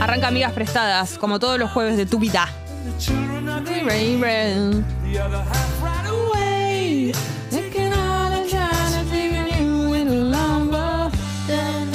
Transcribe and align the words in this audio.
Arranca 0.00 0.28
Amigas 0.28 0.52
Prestadas, 0.52 1.18
como 1.18 1.40
todos 1.40 1.58
los 1.58 1.70
jueves 1.72 1.96
de 1.96 2.06
tu 2.06 2.18
vida. 2.18 2.48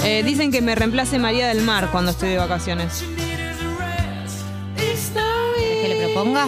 Eh, 0.05 0.21
dicen 0.23 0.51
que 0.51 0.61
me 0.61 0.75
reemplace 0.75 1.17
María 1.17 1.47
del 1.47 1.61
Mar 1.61 1.89
cuando 1.91 2.11
estoy 2.11 2.29
de 2.29 2.37
vacaciones. 2.37 3.03
¿Es 4.77 5.11
que 5.81 5.87
le 5.87 6.03
proponga? 6.03 6.45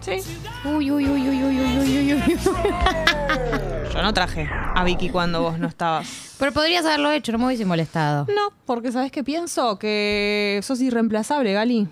Sí. 0.00 0.22
Uy, 0.64 0.90
uy, 0.90 1.08
uy, 1.08 1.28
uy, 1.28 1.44
uy, 1.44 1.60
uy, 1.60 1.78
uy, 1.78 2.14
uy. 2.14 2.22
uy. 2.22 3.79
Yo 3.92 4.02
no 4.02 4.14
traje 4.14 4.48
a 4.74 4.84
Vicky 4.84 5.10
cuando 5.10 5.42
vos 5.42 5.58
no 5.58 5.66
estabas. 5.66 6.34
Pero 6.38 6.52
podrías 6.52 6.84
haberlo 6.86 7.10
hecho, 7.10 7.32
no 7.32 7.38
me 7.38 7.46
hubiese 7.46 7.64
molestado. 7.64 8.26
No, 8.26 8.52
porque 8.64 8.92
¿sabes 8.92 9.10
qué 9.10 9.24
pienso? 9.24 9.78
Que 9.78 10.60
sos 10.62 10.80
irreemplazable, 10.80 11.52
Gali. 11.52 11.88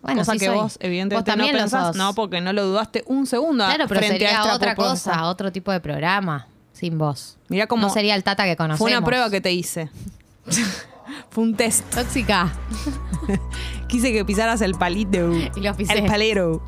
Bueno, 0.00 0.20
Cosa 0.22 0.32
sí 0.32 0.38
que 0.38 0.46
soy. 0.46 0.56
vos, 0.56 0.78
evidentemente, 0.80 1.14
Vos 1.30 1.36
también 1.36 1.52
no 1.52 1.58
lo 1.58 1.62
pensás. 1.64 1.86
sos. 1.88 1.96
No, 1.96 2.14
porque 2.14 2.40
no 2.40 2.52
lo 2.52 2.64
dudaste 2.64 3.04
un 3.06 3.26
segundo 3.26 3.64
Claro, 3.64 3.84
pero 3.86 4.00
frente 4.00 4.16
a 4.26 4.28
sería 4.28 4.42
esta 4.42 4.54
otra 4.56 4.74
propuesta. 4.74 5.10
cosa, 5.12 5.24
otro 5.26 5.52
tipo 5.52 5.70
de 5.70 5.78
programa, 5.80 6.48
sin 6.72 6.98
vos. 6.98 7.36
Mirá 7.48 7.66
cómo 7.68 7.86
No 7.86 7.92
sería 7.92 8.16
el 8.16 8.24
Tata 8.24 8.44
que 8.44 8.56
conocemos. 8.56 8.78
fue 8.78 8.90
una 8.96 9.04
prueba 9.06 9.30
que 9.30 9.40
te 9.40 9.52
hice. 9.52 9.90
fue 11.30 11.44
un 11.44 11.54
test. 11.54 11.84
Tóxica. 11.94 12.50
Quise 13.88 14.12
que 14.12 14.24
pisaras 14.24 14.60
el 14.62 14.74
palito. 14.74 15.30
Y 15.54 15.60
lo 15.60 15.76
pisé. 15.76 15.98
El 15.98 16.06
palero. 16.06 16.62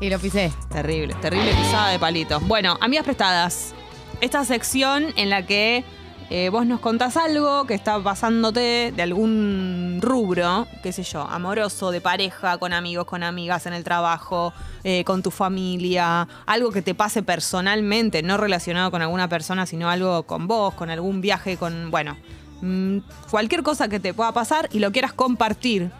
Y 0.00 0.08
lo 0.08 0.18
pisé. 0.18 0.50
Terrible, 0.70 1.14
terrible 1.20 1.50
pisada 1.52 1.88
de 1.88 1.98
palitos. 1.98 2.46
Bueno, 2.46 2.78
amigas 2.80 3.04
prestadas. 3.04 3.74
Esta 4.20 4.44
sección 4.44 5.06
en 5.16 5.30
la 5.30 5.46
que 5.46 5.82
eh, 6.28 6.50
vos 6.50 6.66
nos 6.66 6.80
contás 6.80 7.16
algo 7.16 7.64
que 7.64 7.72
está 7.72 7.98
pasándote 8.02 8.92
de 8.94 9.02
algún 9.02 9.98
rubro, 10.02 10.68
qué 10.82 10.92
sé 10.92 11.04
yo, 11.04 11.22
amoroso, 11.22 11.90
de 11.90 12.02
pareja, 12.02 12.58
con 12.58 12.74
amigos, 12.74 13.06
con 13.06 13.22
amigas, 13.22 13.64
en 13.64 13.72
el 13.72 13.82
trabajo, 13.82 14.52
eh, 14.84 15.04
con 15.04 15.22
tu 15.22 15.30
familia, 15.30 16.28
algo 16.44 16.70
que 16.70 16.82
te 16.82 16.94
pase 16.94 17.22
personalmente, 17.22 18.22
no 18.22 18.36
relacionado 18.36 18.90
con 18.90 19.00
alguna 19.00 19.26
persona, 19.26 19.64
sino 19.64 19.88
algo 19.88 20.24
con 20.24 20.46
vos, 20.46 20.74
con 20.74 20.90
algún 20.90 21.22
viaje, 21.22 21.56
con, 21.56 21.90
bueno, 21.90 22.16
mm, 22.60 22.98
cualquier 23.30 23.62
cosa 23.62 23.88
que 23.88 24.00
te 24.00 24.12
pueda 24.12 24.32
pasar 24.32 24.68
y 24.70 24.80
lo 24.80 24.92
quieras 24.92 25.14
compartir. 25.14 25.90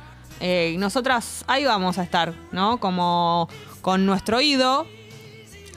Eh, 0.40 0.72
y 0.74 0.78
nosotras 0.78 1.44
ahí 1.46 1.64
vamos 1.64 1.96
a 1.96 2.02
estar, 2.02 2.34
¿no? 2.52 2.78
Como 2.78 3.48
con 3.80 4.04
nuestro 4.04 4.36
oído, 4.36 4.86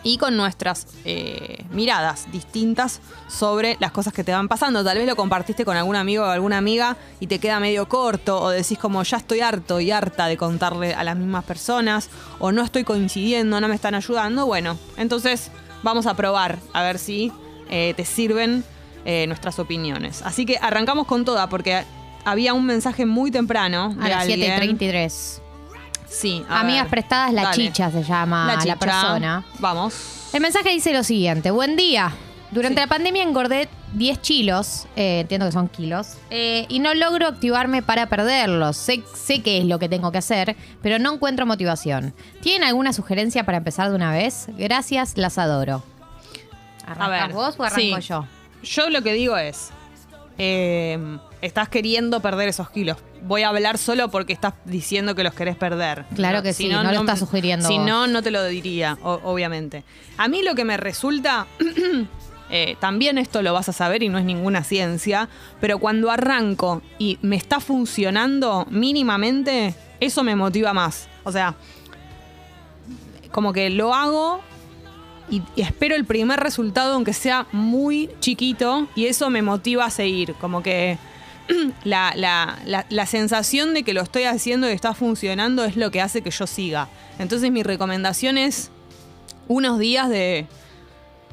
y 0.03 0.17
con 0.17 0.35
nuestras 0.35 0.87
eh, 1.05 1.63
miradas 1.71 2.31
distintas 2.31 2.99
sobre 3.27 3.77
las 3.79 3.91
cosas 3.91 4.13
que 4.13 4.23
te 4.23 4.31
van 4.31 4.47
pasando. 4.47 4.83
Tal 4.83 4.97
vez 4.97 5.07
lo 5.07 5.15
compartiste 5.15 5.65
con 5.65 5.77
algún 5.77 5.95
amigo 5.95 6.23
o 6.23 6.27
alguna 6.27 6.57
amiga 6.57 6.97
y 7.19 7.27
te 7.27 7.39
queda 7.39 7.59
medio 7.59 7.87
corto 7.87 8.41
o 8.41 8.49
decís 8.49 8.77
como 8.77 9.01
ya 9.03 9.17
estoy 9.17 9.41
harto 9.41 9.79
y 9.79 9.91
harta 9.91 10.27
de 10.27 10.37
contarle 10.37 10.93
a 10.93 11.03
las 11.03 11.15
mismas 11.15 11.45
personas 11.45 12.09
o 12.39 12.51
no 12.51 12.61
estoy 12.63 12.83
coincidiendo, 12.83 13.59
no 13.61 13.67
me 13.67 13.75
están 13.75 13.95
ayudando. 13.95 14.45
Bueno, 14.45 14.77
entonces 14.97 15.51
vamos 15.83 16.05
a 16.05 16.15
probar 16.15 16.59
a 16.73 16.83
ver 16.83 16.99
si 16.99 17.31
eh, 17.69 17.93
te 17.95 18.05
sirven 18.05 18.63
eh, 19.05 19.25
nuestras 19.27 19.59
opiniones. 19.59 20.21
Así 20.21 20.45
que 20.45 20.57
arrancamos 20.57 21.07
con 21.07 21.25
toda 21.25 21.47
porque 21.49 21.83
había 22.25 22.53
un 22.53 22.65
mensaje 22.65 23.05
muy 23.05 23.31
temprano. 23.31 23.95
A 23.99 24.09
las 24.09 24.21
alguien. 24.23 24.79
7.33. 24.79 25.42
Sí. 26.14 26.45
a 26.47 26.59
Amigas 26.61 26.83
ver. 26.83 26.92
prestadas, 26.92 27.33
la 27.33 27.44
Dale. 27.44 27.56
chicha 27.56 27.89
se 27.92 28.03
llama 28.03 28.45
la, 28.53 28.59
chicha. 28.61 28.75
persona. 28.78 29.44
Vamos. 29.59 30.30
El 30.31 30.42
mensaje 30.42 30.69
dice 30.69 30.94
lo 30.94 31.03
siguiente: 31.03 31.52
Buen 31.52 31.75
día. 31.75 32.14
Durante 32.52 32.81
la 32.81 32.88
pandemia 32.88 33.23
engordé 33.23 33.67
10 33.94 34.19
kilos, 34.19 34.86
eh, 34.95 35.22
entiendo 35.22 35.47
que 35.47 35.52
son 35.52 35.69
kilos, 35.69 36.17
eh, 36.30 36.67
y 36.69 36.78
no 36.78 36.94
logro 36.94 37.25
activarme 37.28 37.81
para 37.81 38.06
perderlos. 38.09 38.78
Sé, 38.78 39.03
sé 39.16 39.41
qué 39.41 39.58
es 39.58 39.66
lo 39.66 39.80
que 39.80 39.89
tengo 39.89 40.11
que 40.11 40.19
hacer, 40.19 40.56
pero 40.84 41.00
no 41.00 41.14
encuentro 41.16 41.47
motivación. 41.47 42.14
¿Tienen 42.41 42.67
alguna 42.67 42.94
sugerencia 42.94 43.44
para 43.44 43.58
empezar 43.58 43.89
de 43.89 43.95
una 43.95 44.11
vez? 44.11 44.50
Gracias, 44.56 45.17
las 45.17 45.39
adoro. 45.39 45.81
¿Arrancas 46.85 47.28
ver, 47.28 47.35
vos 47.35 47.56
o 47.57 47.63
arranco 47.63 48.02
sí. 48.02 48.07
yo? 48.07 48.28
Yo 48.62 48.90
lo 48.91 49.02
que 49.02 49.13
digo 49.13 49.35
es, 49.35 49.72
eh, 50.38 51.18
estás 51.45 51.69
queriendo 51.69 52.19
perder 52.21 52.47
esos 52.49 52.69
kilos. 52.69 52.97
Voy 53.23 53.43
a 53.43 53.49
hablar 53.49 53.77
solo 53.77 54.09
porque 54.09 54.33
estás 54.33 54.53
diciendo 54.65 55.13
que 55.15 55.23
los 55.23 55.33
querés 55.33 55.55
perder. 55.55 56.05
Claro 56.15 56.41
que 56.41 56.53
sí, 56.53 56.67
no 56.69 56.83
lo 56.83 56.91
estás 57.01 57.19
sugiriendo 57.19 57.67
Si 57.67 57.77
vos. 57.77 57.85
no, 57.85 58.07
no 58.07 58.21
te 58.21 58.31
lo 58.31 58.43
diría, 58.45 58.97
o- 59.03 59.19
obviamente. 59.23 59.83
A 60.17 60.27
mí 60.27 60.41
lo 60.41 60.55
que 60.55 60.63
me 60.65 60.77
resulta, 60.77 61.45
eh, 62.49 62.75
también 62.79 63.17
esto 63.17 63.41
lo 63.41 63.53
vas 63.53 63.69
a 63.69 63.73
saber 63.73 64.03
y 64.03 64.09
no 64.09 64.17
es 64.17 64.25
ninguna 64.25 64.63
ciencia, 64.63 65.27
pero 65.61 65.79
cuando 65.79 66.11
arranco 66.11 66.81
y 66.97 67.17
me 67.21 67.35
está 67.35 67.59
funcionando 67.59 68.65
mínimamente, 68.69 69.75
eso 69.99 70.23
me 70.23 70.35
motiva 70.35 70.73
más. 70.73 71.07
O 71.23 71.31
sea, 71.31 71.55
como 73.31 73.53
que 73.53 73.69
lo 73.69 73.93
hago 73.93 74.41
y, 75.29 75.41
y 75.55 75.61
espero 75.61 75.95
el 75.95 76.05
primer 76.05 76.39
resultado, 76.39 76.93
aunque 76.93 77.13
sea 77.13 77.47
muy 77.51 78.09
chiquito, 78.19 78.87
y 78.95 79.05
eso 79.07 79.29
me 79.29 79.41
motiva 79.41 79.85
a 79.85 79.89
seguir. 79.89 80.35
Como 80.35 80.61
que 80.61 80.97
la, 81.83 82.13
la- 82.15 82.59
la- 82.65 82.85
la 82.89 83.05
sensación 83.05 83.73
de 83.73 83.83
que 83.83 83.93
lo 83.93 84.01
estoy 84.01 84.23
haciendo 84.23 84.69
y 84.69 84.73
está 84.73 84.93
funcionando 84.93 85.63
es 85.65 85.75
lo 85.75 85.91
que 85.91 86.01
hace 86.01 86.21
que 86.21 86.31
yo 86.31 86.47
siga. 86.47 86.87
Entonces 87.19 87.51
mi 87.51 87.63
recomendación 87.63 88.37
es 88.37 88.69
unos 89.47 89.77
días 89.79 90.09
de, 90.09 90.47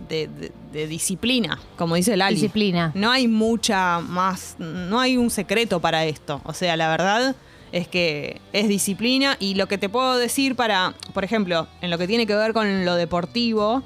de, 0.09 0.29
de- 0.29 0.53
de 0.73 0.87
disciplina, 0.87 1.59
como 1.77 1.95
dice 1.97 2.17
Lali. 2.17 2.35
Disciplina. 2.37 2.93
No 2.95 3.11
hay 3.11 3.29
mucha 3.29 4.01
más, 4.01 4.57
no 4.59 5.01
hay 5.01 5.17
un 5.17 5.31
secreto 5.31 5.81
para 5.81 6.05
esto. 6.05 6.41
O 6.45 6.53
sea, 6.55 6.77
la 6.77 6.89
verdad 6.89 7.35
es 7.73 7.87
que 7.87 8.41
es 8.53 8.67
disciplina 8.69 9.37
y 9.39 9.55
lo 9.55 9.69
que 9.69 9.79
te 9.79 9.89
puedo 9.89 10.17
decir 10.17 10.57
para, 10.57 10.95
por 11.15 11.25
ejemplo, 11.25 11.69
en 11.81 11.91
lo 11.91 11.99
que 11.99 12.07
tiene 12.09 12.27
que 12.27 12.35
ver 12.35 12.53
con 12.53 12.85
lo 12.85 12.95
deportivo, 12.97 13.83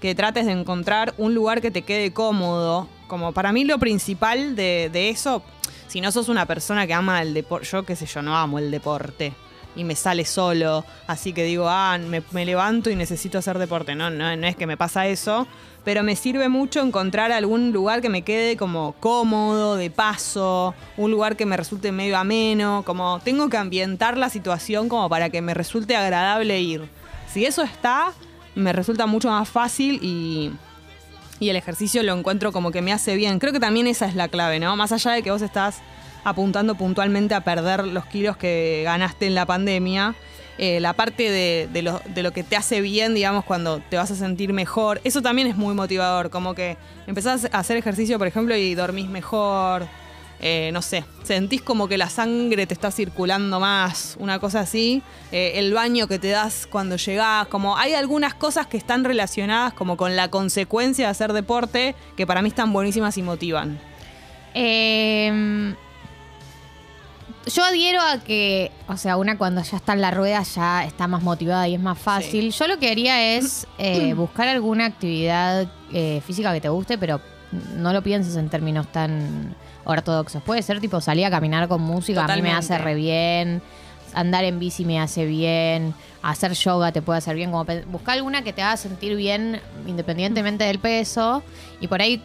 que 0.00 0.14
trates 0.14 0.46
de 0.46 0.52
encontrar 0.52 1.14
un 1.18 1.34
lugar 1.34 1.60
que 1.60 1.70
te 1.70 1.82
quede 1.82 2.12
cómodo. 2.12 2.88
Como 3.08 3.32
para 3.32 3.52
mí 3.52 3.64
lo 3.64 3.78
principal 3.78 4.56
de, 4.56 4.90
de 4.92 5.10
eso, 5.10 5.42
si 5.88 6.00
no 6.00 6.12
sos 6.12 6.28
una 6.28 6.46
persona 6.46 6.86
que 6.86 6.94
ama 6.94 7.22
el 7.22 7.34
deporte, 7.34 7.68
yo 7.70 7.84
qué 7.84 7.96
sé 7.96 8.06
yo, 8.06 8.22
no 8.22 8.36
amo 8.36 8.58
el 8.58 8.70
deporte 8.70 9.32
y 9.76 9.84
me 9.84 9.94
sale 9.94 10.24
solo, 10.24 10.84
así 11.06 11.32
que 11.32 11.44
digo, 11.44 11.68
ah, 11.68 11.98
me, 11.98 12.22
me 12.32 12.44
levanto 12.44 12.90
y 12.90 12.96
necesito 12.96 13.38
hacer 13.38 13.58
deporte. 13.58 13.94
No, 13.94 14.10
no, 14.10 14.34
no 14.34 14.46
es 14.46 14.56
que 14.56 14.66
me 14.66 14.76
pasa 14.76 15.06
eso, 15.06 15.46
pero 15.84 16.02
me 16.02 16.16
sirve 16.16 16.48
mucho 16.48 16.80
encontrar 16.80 17.30
algún 17.30 17.72
lugar 17.72 18.00
que 18.00 18.08
me 18.08 18.22
quede 18.22 18.56
como 18.56 18.94
cómodo, 18.98 19.76
de 19.76 19.90
paso, 19.90 20.74
un 20.96 21.10
lugar 21.10 21.36
que 21.36 21.46
me 21.46 21.56
resulte 21.56 21.92
medio 21.92 22.16
ameno, 22.16 22.82
como 22.84 23.20
tengo 23.22 23.48
que 23.50 23.58
ambientar 23.58 24.16
la 24.16 24.30
situación 24.30 24.88
como 24.88 25.08
para 25.08 25.30
que 25.30 25.42
me 25.42 25.54
resulte 25.54 25.94
agradable 25.94 26.58
ir. 26.60 26.88
Si 27.32 27.44
eso 27.44 27.62
está, 27.62 28.12
me 28.54 28.72
resulta 28.72 29.06
mucho 29.06 29.28
más 29.28 29.48
fácil 29.48 30.00
y, 30.02 30.52
y 31.38 31.50
el 31.50 31.56
ejercicio 31.56 32.02
lo 32.02 32.16
encuentro 32.16 32.52
como 32.52 32.70
que 32.70 32.82
me 32.82 32.92
hace 32.92 33.16
bien. 33.16 33.38
Creo 33.38 33.52
que 33.52 33.60
también 33.60 33.86
esa 33.86 34.06
es 34.06 34.14
la 34.14 34.28
clave, 34.28 34.58
¿no? 34.60 34.76
Más 34.76 34.92
allá 34.92 35.12
de 35.12 35.22
que 35.22 35.30
vos 35.30 35.42
estás 35.42 35.80
apuntando 36.24 36.74
puntualmente 36.74 37.34
a 37.34 37.42
perder 37.42 37.86
los 37.86 38.04
kilos 38.06 38.36
que 38.36 38.82
ganaste 38.84 39.26
en 39.26 39.34
la 39.34 39.46
pandemia, 39.46 40.14
eh, 40.58 40.80
la 40.80 40.94
parte 40.94 41.30
de, 41.30 41.68
de 41.72 41.82
lo, 41.82 42.00
de 42.14 42.22
lo 42.22 42.32
que 42.32 42.42
te 42.42 42.56
hace 42.56 42.80
bien, 42.80 43.14
digamos, 43.14 43.44
cuando 43.44 43.78
te 43.78 43.96
vas 43.96 44.10
a 44.10 44.16
sentir 44.16 44.52
mejor, 44.52 45.00
eso 45.04 45.22
también 45.22 45.46
es 45.46 45.56
muy 45.56 45.74
motivador, 45.74 46.30
como 46.30 46.54
que 46.54 46.78
empezás 47.06 47.44
a 47.44 47.58
hacer 47.58 47.76
ejercicio, 47.76 48.18
por 48.18 48.26
ejemplo, 48.26 48.56
y 48.56 48.74
dormís 48.74 49.08
mejor, 49.08 49.86
eh, 50.40 50.70
no 50.72 50.82
sé, 50.82 51.04
sentís 51.22 51.62
como 51.62 51.88
que 51.88 51.98
la 51.98 52.08
sangre 52.08 52.66
te 52.66 52.74
está 52.74 52.90
circulando 52.90 53.60
más, 53.60 54.16
una 54.18 54.38
cosa 54.38 54.60
así, 54.60 55.02
eh, 55.32 55.52
el 55.56 55.72
baño 55.72 56.08
que 56.08 56.18
te 56.18 56.28
das 56.28 56.66
cuando 56.66 56.96
llegás, 56.96 57.46
como 57.48 57.76
hay 57.76 57.94
algunas 57.94 58.34
cosas 58.34 58.66
que 58.66 58.76
están 58.76 59.04
relacionadas 59.04 59.72
como 59.74 59.96
con 59.96 60.16
la 60.16 60.28
consecuencia 60.28 61.06
de 61.06 61.10
hacer 61.10 61.32
deporte 61.32 61.94
que 62.16 62.26
para 62.26 62.42
mí 62.42 62.48
están 62.48 62.72
buenísimas 62.72 63.16
y 63.18 63.22
motivan. 63.22 63.78
Eh, 64.54 65.74
yo 67.46 67.64
adhiero 67.64 68.00
a 68.02 68.18
que, 68.18 68.72
o 68.88 68.96
sea, 68.96 69.16
una 69.16 69.38
cuando 69.38 69.62
ya 69.62 69.76
está 69.76 69.92
en 69.92 70.00
la 70.00 70.10
rueda 70.10 70.42
ya 70.42 70.84
está 70.84 71.06
más 71.06 71.22
motivada 71.22 71.68
y 71.68 71.74
es 71.74 71.80
más 71.80 71.98
fácil. 71.98 72.50
Yo 72.50 72.66
lo 72.66 72.78
que 72.78 72.90
haría 72.90 73.36
es 73.36 73.66
eh, 73.78 74.14
buscar 74.16 74.48
alguna 74.48 74.86
actividad 74.86 75.70
eh, 75.92 76.20
física 76.26 76.52
que 76.52 76.60
te 76.60 76.68
guste, 76.68 76.98
pero 76.98 77.20
no 77.76 77.92
lo 77.92 78.02
pienses 78.02 78.36
en 78.36 78.48
términos 78.48 78.90
tan 78.90 79.54
ortodoxos. 79.86 80.42
Puede 80.42 80.62
ser 80.62 80.80
tipo 80.80 81.00
salir 81.00 81.24
a 81.24 81.30
caminar 81.30 81.68
con 81.68 81.80
música, 81.80 82.24
a 82.24 82.36
mí 82.36 82.42
me 82.42 82.52
hace 82.52 82.76
re 82.76 82.94
bien. 82.94 83.62
Andar 84.14 84.44
en 84.44 84.58
bici 84.58 84.84
me 84.84 85.00
hace 85.00 85.24
bien. 85.24 85.94
Hacer 86.22 86.52
yoga 86.52 86.92
te 86.92 87.02
puede 87.02 87.18
hacer 87.18 87.36
bien. 87.36 87.50
Como 87.50 87.64
buscar 87.86 88.16
alguna 88.16 88.42
que 88.42 88.52
te 88.52 88.62
haga 88.62 88.76
sentir 88.76 89.16
bien 89.16 89.60
independientemente 89.86 90.64
del 90.64 90.78
peso. 90.78 91.42
Y 91.80 91.88
por 91.88 92.00
ahí 92.00 92.22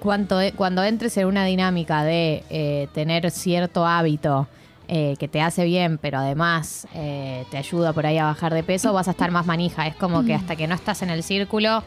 cuando, 0.00 0.40
cuando 0.56 0.82
entres 0.84 1.16
en 1.16 1.26
una 1.26 1.44
dinámica 1.44 2.04
de 2.04 2.44
eh, 2.50 2.88
tener 2.92 3.30
cierto 3.30 3.86
hábito 3.86 4.48
eh, 4.88 5.16
que 5.18 5.28
te 5.28 5.40
hace 5.40 5.64
bien, 5.64 5.98
pero 5.98 6.18
además 6.18 6.86
eh, 6.94 7.44
te 7.50 7.58
ayuda 7.58 7.92
por 7.92 8.06
ahí 8.06 8.18
a 8.18 8.24
bajar 8.24 8.54
de 8.54 8.62
peso, 8.62 8.92
vas 8.92 9.08
a 9.08 9.10
estar 9.10 9.30
más 9.30 9.44
manija. 9.46 9.86
Es 9.86 9.94
como 9.96 10.24
que 10.24 10.34
hasta 10.34 10.56
que 10.56 10.66
no 10.66 10.74
estás 10.74 11.02
en 11.02 11.10
el 11.10 11.22
círculo, 11.22 11.82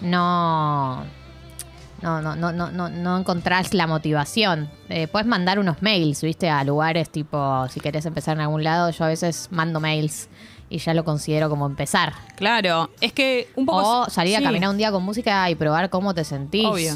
no, 0.00 1.04
no, 2.02 2.20
no, 2.20 2.36
no, 2.36 2.52
no, 2.52 2.70
no, 2.70 2.88
no 2.88 3.18
encontrás 3.18 3.74
la 3.74 3.86
motivación. 3.86 4.70
Eh, 4.88 5.08
puedes 5.08 5.26
mandar 5.26 5.58
unos 5.58 5.82
mails, 5.82 6.22
¿viste? 6.22 6.48
A 6.48 6.62
lugares 6.64 7.10
tipo, 7.10 7.66
si 7.68 7.80
querés 7.80 8.06
empezar 8.06 8.36
en 8.36 8.42
algún 8.42 8.64
lado, 8.64 8.90
yo 8.90 9.04
a 9.04 9.08
veces 9.08 9.48
mando 9.50 9.80
mails 9.80 10.28
y 10.68 10.78
ya 10.78 10.94
lo 10.94 11.04
considero 11.04 11.48
como 11.48 11.66
empezar. 11.66 12.12
Claro, 12.36 12.90
es 13.00 13.12
que 13.12 13.48
un 13.54 13.66
poco... 13.66 14.00
O 14.00 14.10
salir 14.10 14.36
a 14.36 14.42
caminar 14.42 14.70
un 14.70 14.78
día 14.78 14.90
con 14.90 15.02
música 15.02 15.48
y 15.50 15.54
probar 15.54 15.90
cómo 15.90 16.14
te 16.14 16.24
sentís. 16.24 16.66
Obvio. 16.66 16.94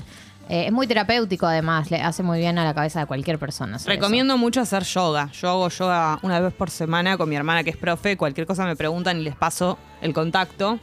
Eh, 0.49 0.67
es 0.67 0.73
muy 0.73 0.88
terapéutico 0.88 1.47
además, 1.47 1.93
le 1.93 2.02
hace 2.02 2.25
muy 2.25 2.41
bien 2.41 2.58
a 2.58 2.64
la 2.64 2.75
cabeza 2.75 2.99
de 2.99 3.06
cualquier 3.06 3.38
persona. 3.38 3.76
eso. 3.76 3.88
Recomiendo 3.88 4.37
mucho 4.37 4.61
hacer 4.61 4.82
yoga. 4.82 5.31
Yo 5.32 5.49
hago 5.49 5.69
yoga 5.69 6.19
una 6.23 6.41
vez 6.41 6.52
por 6.52 6.70
semana 6.70 7.17
con 7.17 7.29
mi 7.29 7.37
hermana 7.37 7.62
que 7.62 7.70
es 7.70 7.76
profe. 7.76 8.17
Cualquier 8.17 8.49
cosa 8.49 8.64
me 8.64 8.75
preguntan 8.75 9.20
y 9.20 9.23
les 9.23 9.37
paso 9.37 9.79
el 10.02 10.12
contacto. 10.12 10.81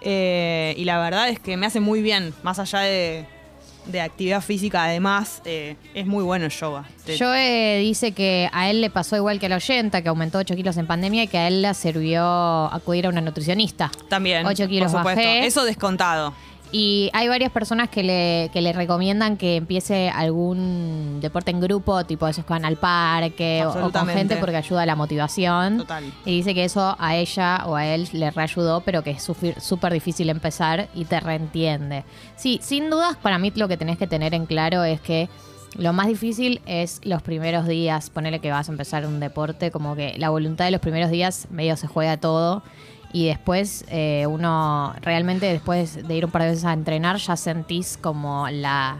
Eh, 0.00 0.74
y 0.76 0.84
la 0.84 0.98
verdad 0.98 1.28
es 1.28 1.38
que 1.38 1.56
me 1.56 1.64
hace 1.64 1.78
muy 1.78 2.02
bien, 2.02 2.34
más 2.42 2.58
allá 2.58 2.80
de, 2.80 3.26
de 3.86 4.00
actividad 4.00 4.40
física, 4.40 4.84
además, 4.84 5.42
eh, 5.44 5.76
es 5.94 6.06
muy 6.06 6.22
bueno 6.24 6.44
el 6.46 6.50
yoga. 6.50 6.84
Te- 7.04 7.18
Joe 7.18 7.78
dice 7.80 8.12
que 8.12 8.48
a 8.52 8.70
él 8.70 8.80
le 8.80 8.90
pasó 8.90 9.16
igual 9.16 9.38
que 9.40 9.46
a 9.46 9.48
la 9.50 9.56
oyenta, 9.56 10.02
que 10.02 10.08
aumentó 10.08 10.38
8 10.38 10.54
kilos 10.56 10.76
en 10.76 10.86
pandemia 10.86 11.24
y 11.24 11.28
que 11.28 11.38
a 11.38 11.48
él 11.48 11.62
le 11.62 11.72
sirvió 11.74 12.24
acudir 12.72 13.06
a 13.06 13.08
una 13.10 13.20
nutricionista. 13.20 13.90
También. 14.08 14.46
8 14.46 14.66
kilos 14.68 14.90
por 14.92 15.00
supuesto. 15.00 15.20
bajé. 15.22 15.46
Eso 15.46 15.64
descontado. 15.64 16.32
Y 16.76 17.08
hay 17.12 17.28
varias 17.28 17.52
personas 17.52 17.88
que 17.88 18.02
le, 18.02 18.50
que 18.52 18.60
le 18.60 18.72
recomiendan 18.72 19.36
que 19.36 19.54
empiece 19.54 20.10
algún 20.10 21.18
deporte 21.20 21.52
en 21.52 21.60
grupo, 21.60 22.04
tipo 22.04 22.26
esos 22.26 22.44
que 22.44 22.52
van 22.52 22.64
al 22.64 22.76
parque 22.78 23.62
o- 23.64 23.68
o 23.86 23.92
con 23.92 24.08
gente 24.08 24.34
porque 24.40 24.56
ayuda 24.56 24.82
a 24.82 24.86
la 24.86 24.96
motivación. 24.96 25.78
Total. 25.78 26.12
Y 26.24 26.32
dice 26.36 26.52
que 26.52 26.64
eso 26.64 26.96
a 26.98 27.14
ella 27.14 27.62
o 27.66 27.76
a 27.76 27.86
él 27.86 28.08
le 28.12 28.28
reayudó, 28.32 28.80
pero 28.80 29.02
que 29.04 29.12
es 29.12 29.22
súper 29.22 29.92
difícil 29.92 30.28
empezar 30.30 30.88
y 30.96 31.04
te 31.04 31.20
reentiende. 31.20 32.02
Sí, 32.34 32.58
sin 32.60 32.90
dudas, 32.90 33.16
para 33.22 33.38
mí 33.38 33.52
lo 33.54 33.68
que 33.68 33.76
tenés 33.76 33.96
que 33.96 34.08
tener 34.08 34.34
en 34.34 34.46
claro 34.46 34.82
es 34.82 35.00
que 35.00 35.28
lo 35.76 35.92
más 35.92 36.08
difícil 36.08 36.60
es 36.66 37.00
los 37.04 37.22
primeros 37.22 37.68
días. 37.68 38.10
Ponele 38.10 38.40
que 38.40 38.50
vas 38.50 38.68
a 38.68 38.72
empezar 38.72 39.06
un 39.06 39.20
deporte, 39.20 39.70
como 39.70 39.94
que 39.94 40.14
la 40.18 40.30
voluntad 40.30 40.64
de 40.64 40.72
los 40.72 40.80
primeros 40.80 41.10
días 41.12 41.46
medio 41.50 41.76
se 41.76 41.86
juega 41.86 42.16
todo. 42.16 42.64
Y 43.14 43.26
después 43.28 43.84
eh, 43.88 44.26
uno 44.28 44.92
realmente 45.00 45.46
después 45.46 46.06
de 46.06 46.14
ir 46.16 46.24
un 46.24 46.30
par 46.32 46.42
de 46.42 46.48
veces 46.48 46.64
a 46.64 46.72
entrenar 46.72 47.16
ya 47.18 47.36
sentís 47.36 47.96
como 47.96 48.48
la, 48.50 48.96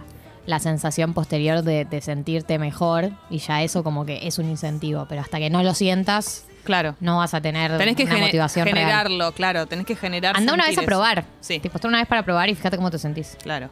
la 0.47 0.59
sensación 0.61 1.15
posterior 1.15 1.63
de, 1.63 1.85
de 1.85 2.01
sentirte 2.01 2.59
mejor 2.61 3.11
y 3.29 3.39
ya 3.39 3.63
eso 3.65 3.83
como 3.83 4.07
que 4.07 4.27
es 4.29 4.39
un 4.39 4.49
incentivo. 4.49 5.07
Pero 5.09 5.21
hasta 5.21 5.39
que 5.39 5.51
no 5.51 5.63
lo 5.65 5.75
sientas, 5.75 6.47
Claro. 6.63 6.95
no 7.01 7.17
vas 7.19 7.35
a 7.35 7.41
tener 7.41 7.77
Tenés 7.77 7.97
que 7.97 8.05
una 8.05 8.19
motivación 8.19 8.65
real. 8.67 8.79
generarlo, 8.79 9.33
claro. 9.33 9.67
Tenés 9.67 9.85
que 9.85 9.97
generar. 9.97 10.37
Anda 10.37 10.55
una 10.55 10.67
vez 10.67 10.79
a 10.79 10.83
probar. 10.83 11.25
Sí. 11.41 11.59
Tipo, 11.59 11.77
está 11.79 11.89
una 11.89 11.99
vez 11.99 12.07
para 12.07 12.23
probar 12.23 12.49
y 12.49 12.55
fíjate 12.55 12.77
cómo 12.77 12.91
te 12.93 12.99
sentís. 13.01 13.37
Claro. 13.43 13.69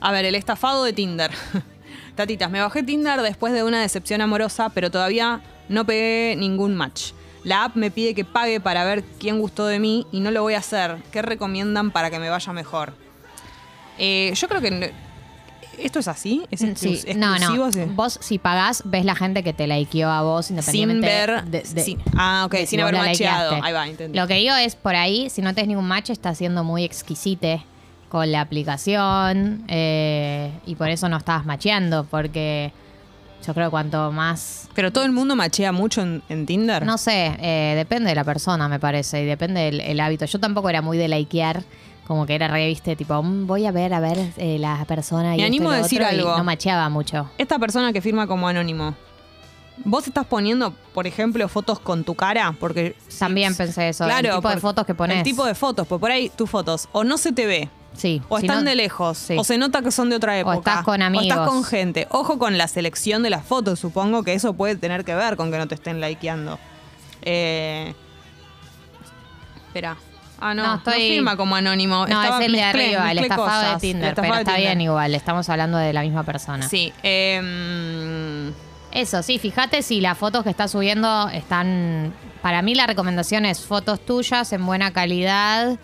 A 0.00 0.12
ver, 0.12 0.26
el 0.26 0.34
estafado 0.34 0.84
de 0.84 0.92
Tinder. 0.92 1.30
Tatitas, 2.14 2.50
me 2.50 2.60
bajé 2.60 2.82
Tinder 2.82 3.20
después 3.22 3.52
de 3.52 3.62
una 3.62 3.80
decepción 3.80 4.20
amorosa, 4.20 4.68
pero 4.70 4.90
todavía 4.90 5.40
no 5.68 5.84
pegué 5.86 6.36
ningún 6.36 6.74
match. 6.76 7.12
La 7.46 7.62
app 7.64 7.76
me 7.76 7.92
pide 7.92 8.12
que 8.14 8.24
pague 8.24 8.58
para 8.60 8.84
ver 8.84 9.04
quién 9.20 9.38
gustó 9.38 9.66
de 9.66 9.78
mí 9.78 10.04
y 10.10 10.18
no 10.18 10.32
lo 10.32 10.42
voy 10.42 10.54
a 10.54 10.58
hacer. 10.58 10.96
¿Qué 11.12 11.22
recomiendan 11.22 11.92
para 11.92 12.10
que 12.10 12.18
me 12.18 12.28
vaya 12.28 12.52
mejor? 12.52 12.92
Eh, 13.98 14.32
yo 14.34 14.48
creo 14.48 14.60
que 14.60 14.70
no- 14.72 14.86
esto 15.78 15.98
es 16.00 16.08
así, 16.08 16.42
es 16.50 16.62
exclus- 16.62 17.04
Sí, 17.04 17.14
no, 17.14 17.38
no. 17.38 17.70
Vos, 17.94 18.18
si 18.20 18.38
pagás, 18.38 18.82
ves 18.84 19.04
la 19.04 19.14
gente 19.14 19.44
que 19.44 19.52
te 19.52 19.66
likeó 19.68 20.08
a 20.08 20.22
vos 20.22 20.46
Sin 20.46 20.56
independientemente 20.56 21.06
ver. 21.06 21.44
de- 21.44 21.62
de- 21.62 21.82
sin- 21.84 22.00
ah, 22.16 22.44
ok, 22.46 22.56
sin 22.66 22.80
haber 22.80 22.96
macheado. 22.96 23.58
Ahí 23.62 23.72
va, 23.72 23.86
entendí. 23.86 24.18
Lo 24.18 24.26
que 24.26 24.34
digo 24.34 24.54
es, 24.56 24.74
por 24.74 24.96
ahí, 24.96 25.30
si 25.30 25.40
no 25.40 25.54
tenés 25.54 25.68
ningún 25.68 25.86
match, 25.86 26.10
estás 26.10 26.38
siendo 26.38 26.64
muy 26.64 26.82
exquisite 26.84 27.62
con 28.08 28.32
la 28.32 28.40
aplicación 28.40 29.64
eh, 29.68 30.50
y 30.66 30.74
por 30.74 30.88
eso 30.88 31.08
no 31.08 31.16
estabas 31.18 31.46
macheando, 31.46 32.04
porque 32.10 32.72
yo 33.46 33.54
creo 33.54 33.66
que 33.66 33.70
cuanto 33.70 34.10
más... 34.12 34.68
Pero 34.74 34.92
todo 34.92 35.04
el 35.04 35.12
mundo 35.12 35.36
machea 35.36 35.72
mucho 35.72 36.02
en, 36.02 36.22
en 36.28 36.44
Tinder. 36.46 36.84
No 36.84 36.98
sé, 36.98 37.36
eh, 37.40 37.74
depende 37.76 38.10
de 38.10 38.14
la 38.16 38.24
persona, 38.24 38.68
me 38.68 38.78
parece, 38.80 39.22
y 39.22 39.26
depende 39.26 39.60
del 39.60 39.80
el 39.80 40.00
hábito. 40.00 40.24
Yo 40.26 40.38
tampoco 40.40 40.68
era 40.68 40.82
muy 40.82 40.98
de 40.98 41.08
likear, 41.08 41.62
como 42.06 42.26
que 42.26 42.34
era 42.34 42.48
re, 42.48 42.66
viste, 42.66 42.94
tipo, 42.96 43.22
"Mm, 43.22 43.46
voy 43.46 43.66
a 43.66 43.70
ver, 43.72 43.94
a 43.94 44.00
ver 44.00 44.18
eh, 44.36 44.58
la 44.58 44.84
persona 44.86 45.34
y 45.34 45.38
Me 45.38 45.44
esto 45.44 45.46
animo 45.46 45.70
a 45.70 45.76
decir 45.78 46.02
otro", 46.02 46.14
y 46.14 46.18
algo. 46.20 46.36
no 46.36 46.44
macheaba 46.44 46.88
mucho. 46.88 47.30
Esta 47.38 47.58
persona 47.58 47.92
que 47.92 48.00
firma 48.00 48.26
como 48.26 48.46
anónimo, 48.48 48.94
¿vos 49.84 50.06
estás 50.06 50.26
poniendo, 50.26 50.72
por 50.94 51.06
ejemplo, 51.06 51.48
fotos 51.48 51.78
con 51.80 52.04
tu 52.04 52.14
cara? 52.14 52.54
Porque 52.58 52.96
También 53.18 53.54
pensé 53.54 53.88
eso, 53.88 54.04
Claro, 54.04 54.28
el 54.28 54.34
tipo 54.36 54.48
de 54.50 54.56
fotos 54.58 54.86
que 54.86 54.94
pones. 54.94 55.16
El 55.18 55.22
tipo 55.22 55.44
de 55.44 55.54
fotos, 55.54 55.86
pues 55.86 56.00
por 56.00 56.10
ahí 56.10 56.28
tus 56.30 56.48
fotos 56.50 56.88
o 56.92 57.02
no 57.04 57.16
se 57.18 57.32
te 57.32 57.46
ve, 57.46 57.70
Sí. 57.96 58.20
o 58.28 58.38
si 58.38 58.46
están 58.46 58.64
no- 58.64 58.70
de 58.70 58.76
lejos, 58.76 59.16
sí. 59.18 59.36
o 59.38 59.44
se 59.44 59.56
nota 59.58 59.82
que 59.82 59.90
son 59.90 60.10
de 60.10 60.16
otra 60.16 60.38
época. 60.38 60.56
estás 60.58 60.84
con 60.84 61.00
O 61.02 61.04
estás 61.06 61.16
amigos. 61.38 61.48
con 61.48 61.64
gente. 61.64 62.06
Ojo 62.10 62.38
con 62.38 62.58
la 62.58 62.68
selección 62.68 63.22
de 63.22 63.30
las 63.30 63.44
fotos, 63.44 63.80
supongo 63.80 64.22
que 64.22 64.34
eso 64.34 64.52
puede 64.54 64.76
tener 64.76 65.04
que 65.04 65.14
ver 65.14 65.36
con 65.36 65.50
que 65.50 65.58
no 65.58 65.66
te 65.66 65.74
estén 65.74 66.00
likeando. 66.00 66.58
Eh, 67.22 67.94
espera. 69.68 69.96
Ah, 70.38 70.52
no, 70.52 70.62
No, 70.62 70.68
no, 70.72 70.76
estoy- 70.76 71.08
firma 71.08 71.36
como 71.36 71.56
anónimo. 71.56 72.06
No, 72.06 72.22
Estaba- 72.22 72.40
es 72.40 72.46
el 72.46 72.52
de 72.52 72.58
mezclé- 72.58 72.64
arriba, 72.68 73.10
el 73.10 73.16
mezclé 73.20 73.22
estafado 73.22 73.60
de 73.60 73.66
cosas. 73.66 73.80
Tinder, 73.80 74.02
El 74.04 74.08
estafado 74.10 74.22
pero 74.22 74.34
de 74.34 74.40
está 74.42 74.54
Tinder. 74.56 74.68
bien 74.76 74.80
igual, 74.82 75.14
estamos 75.14 75.48
hablando 75.48 75.78
de 75.78 75.92
la 75.94 76.02
misma 76.02 76.22
persona. 76.24 76.68
Sí. 76.68 76.92
eh, 77.02 78.52
Eso, 78.92 79.22
sí, 79.22 79.38
fíjate 79.38 79.82
si 79.82 80.00
las 80.00 80.16
fotos 80.16 80.42
que 80.42 80.48
estás 80.50 80.70
subiendo 80.70 81.28
están... 81.28 82.14
Para 82.40 82.62
mí 82.62 82.74
la 82.74 82.86
recomendación 82.86 83.44
es 83.44 83.60
fotos 83.60 84.00
tuyas 84.06 84.52
en 84.54 84.64
buena 84.64 84.90
calidad, 84.92 85.78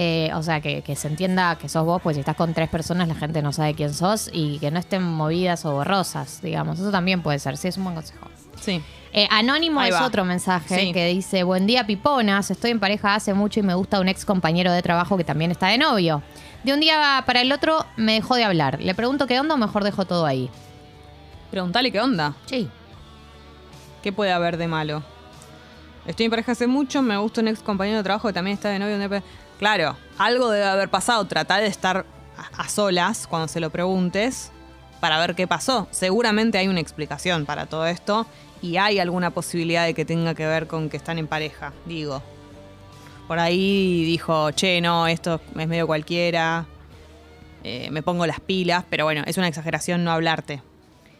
eh, 0.00 0.30
o 0.34 0.42
sea, 0.44 0.60
que, 0.60 0.82
que 0.82 0.94
se 0.94 1.08
entienda 1.08 1.56
que 1.56 1.68
sos 1.68 1.84
vos, 1.84 2.00
pues 2.00 2.14
si 2.14 2.20
estás 2.20 2.36
con 2.36 2.54
tres 2.54 2.68
personas 2.68 3.08
la 3.08 3.16
gente 3.16 3.42
no 3.42 3.52
sabe 3.52 3.74
quién 3.74 3.92
sos 3.92 4.30
y 4.32 4.60
que 4.60 4.70
no 4.70 4.78
estén 4.78 5.02
movidas 5.02 5.64
o 5.64 5.72
borrosas, 5.72 6.40
digamos. 6.40 6.78
Eso 6.78 6.92
también 6.92 7.20
puede 7.20 7.40
ser, 7.40 7.56
sí, 7.56 7.66
es 7.66 7.76
un 7.78 7.84
buen 7.84 7.96
consejo. 7.96 8.28
sí. 8.60 8.80
Eh, 9.12 9.26
Anónimo 9.30 9.80
Ahí 9.80 9.88
es 9.88 9.94
va. 9.96 10.04
otro 10.06 10.22
mensaje 10.24 10.78
Sí. 10.78 10.92
que 10.92 11.06
dice, 11.06 11.42
buen 11.42 11.66
día 11.66 11.86
piponas, 11.86 12.50
estoy 12.50 12.70
en 12.72 12.78
pareja 12.78 13.14
hace 13.14 13.32
mucho 13.32 13.58
y 13.58 13.62
me 13.62 13.72
gusta 13.74 13.98
un 14.00 14.06
ex 14.08 14.24
compañero 14.26 14.70
de 14.70 14.82
trabajo 14.82 15.16
que 15.16 15.24
también 15.24 15.50
está 15.50 15.68
de 15.68 15.78
novio. 15.78 16.22
De 16.62 16.74
un 16.74 16.80
día 16.80 17.22
para 17.26 17.40
el 17.40 17.50
otro 17.50 17.86
me 17.96 18.12
dejó 18.12 18.36
de 18.36 18.44
hablar. 18.44 18.78
Le 18.82 18.94
pregunto 18.94 19.26
qué 19.26 19.40
onda 19.40 19.54
o 19.54 19.58
mejor 19.58 19.82
dejo 19.82 20.04
todo 20.04 20.26
ahí. 20.26 20.50
Preguntale 21.50 21.90
qué 21.90 22.00
onda. 22.02 22.34
Sí. 22.44 22.68
¿Qué 24.02 24.12
puede 24.12 24.30
haber 24.30 24.58
de 24.58 24.68
malo? 24.68 25.02
Estoy 26.06 26.26
en 26.26 26.30
pareja 26.30 26.52
hace 26.52 26.66
mucho, 26.66 27.00
me 27.02 27.16
gusta 27.16 27.40
un 27.40 27.48
ex 27.48 27.60
compañero 27.60 27.96
de 27.96 28.04
trabajo 28.04 28.28
que 28.28 28.34
también 28.34 28.54
está 28.56 28.68
de 28.68 28.78
novio. 28.78 28.98
Claro, 29.58 29.96
algo 30.18 30.50
debe 30.50 30.64
haber 30.66 30.88
pasado. 30.88 31.24
Trata 31.26 31.58
de 31.58 31.66
estar 31.66 32.06
a, 32.36 32.62
a 32.62 32.68
solas 32.68 33.26
cuando 33.26 33.48
se 33.48 33.60
lo 33.60 33.70
preguntes 33.70 34.52
para 35.00 35.18
ver 35.18 35.34
qué 35.34 35.46
pasó. 35.46 35.88
Seguramente 35.90 36.58
hay 36.58 36.68
una 36.68 36.80
explicación 36.80 37.46
para 37.46 37.66
todo 37.66 37.86
esto 37.86 38.26
y 38.62 38.76
hay 38.76 38.98
alguna 38.98 39.30
posibilidad 39.30 39.84
de 39.84 39.94
que 39.94 40.04
tenga 40.04 40.34
que 40.34 40.46
ver 40.46 40.66
con 40.66 40.88
que 40.88 40.96
están 40.96 41.18
en 41.18 41.26
pareja, 41.26 41.72
digo. 41.86 42.22
Por 43.26 43.38
ahí 43.38 44.04
dijo, 44.04 44.50
che, 44.52 44.80
no, 44.80 45.06
esto 45.06 45.40
es 45.56 45.68
medio 45.68 45.86
cualquiera, 45.86 46.66
eh, 47.62 47.88
me 47.90 48.02
pongo 48.02 48.26
las 48.26 48.40
pilas, 48.40 48.84
pero 48.88 49.04
bueno, 49.04 49.22
es 49.26 49.36
una 49.36 49.48
exageración 49.48 50.02
no 50.02 50.10
hablarte. 50.10 50.62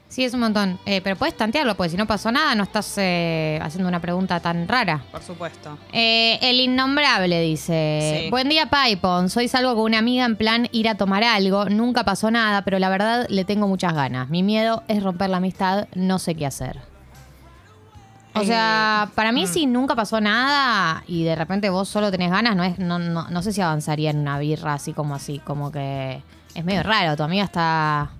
Sí, 0.08 0.24
es 0.24 0.32
un 0.32 0.40
montón. 0.40 0.78
Eh, 0.86 1.02
pero 1.02 1.16
puedes 1.16 1.36
tantearlo, 1.36 1.76
porque 1.76 1.90
si 1.90 1.96
no 1.98 2.06
pasó 2.06 2.32
nada, 2.32 2.54
no 2.54 2.62
estás 2.62 2.94
eh, 2.96 3.58
haciendo 3.62 3.88
una 3.88 4.00
pregunta 4.00 4.40
tan 4.40 4.66
rara. 4.66 5.02
Por 5.12 5.22
supuesto. 5.22 5.76
Eh, 5.92 6.38
el 6.40 6.60
innombrable 6.60 7.40
dice: 7.42 8.22
Sí. 8.24 8.30
Buen 8.30 8.48
día, 8.48 8.66
Paipon. 8.70 9.28
Soy 9.28 9.48
salgo 9.48 9.74
con 9.74 9.84
una 9.84 9.98
amiga 9.98 10.24
en 10.24 10.36
plan 10.36 10.66
ir 10.72 10.88
a 10.88 10.94
tomar 10.94 11.22
algo. 11.24 11.66
Nunca 11.66 12.04
pasó 12.04 12.30
nada, 12.30 12.62
pero 12.62 12.78
la 12.78 12.88
verdad 12.88 13.26
le 13.28 13.44
tengo 13.44 13.68
muchas 13.68 13.92
ganas. 13.92 14.30
Mi 14.30 14.42
miedo 14.42 14.82
es 14.88 15.02
romper 15.02 15.28
la 15.28 15.36
amistad, 15.36 15.88
no 15.94 16.18
sé 16.18 16.34
qué 16.34 16.46
hacer. 16.46 16.78
O 18.34 18.40
Eh, 18.40 18.46
sea, 18.46 19.10
para 19.14 19.30
mí, 19.30 19.44
mm. 19.44 19.48
si 19.48 19.66
nunca 19.66 19.94
pasó 19.94 20.22
nada 20.22 21.02
y 21.06 21.24
de 21.24 21.34
repente 21.36 21.68
vos 21.68 21.86
solo 21.86 22.10
tenés 22.10 22.30
ganas, 22.30 22.56
no, 22.56 22.64
es, 22.64 22.78
no, 22.78 22.98
no, 22.98 23.28
no 23.28 23.42
sé 23.42 23.52
si 23.52 23.60
avanzaría 23.60 24.10
en 24.10 24.20
una 24.20 24.38
birra 24.38 24.72
así 24.72 24.94
como 24.94 25.14
así. 25.14 25.38
Como 25.40 25.70
que 25.70 26.22
es 26.54 26.64
medio 26.64 26.82
raro. 26.82 27.14
Tu 27.14 27.22
amiga 27.22 27.44
está. 27.44 28.10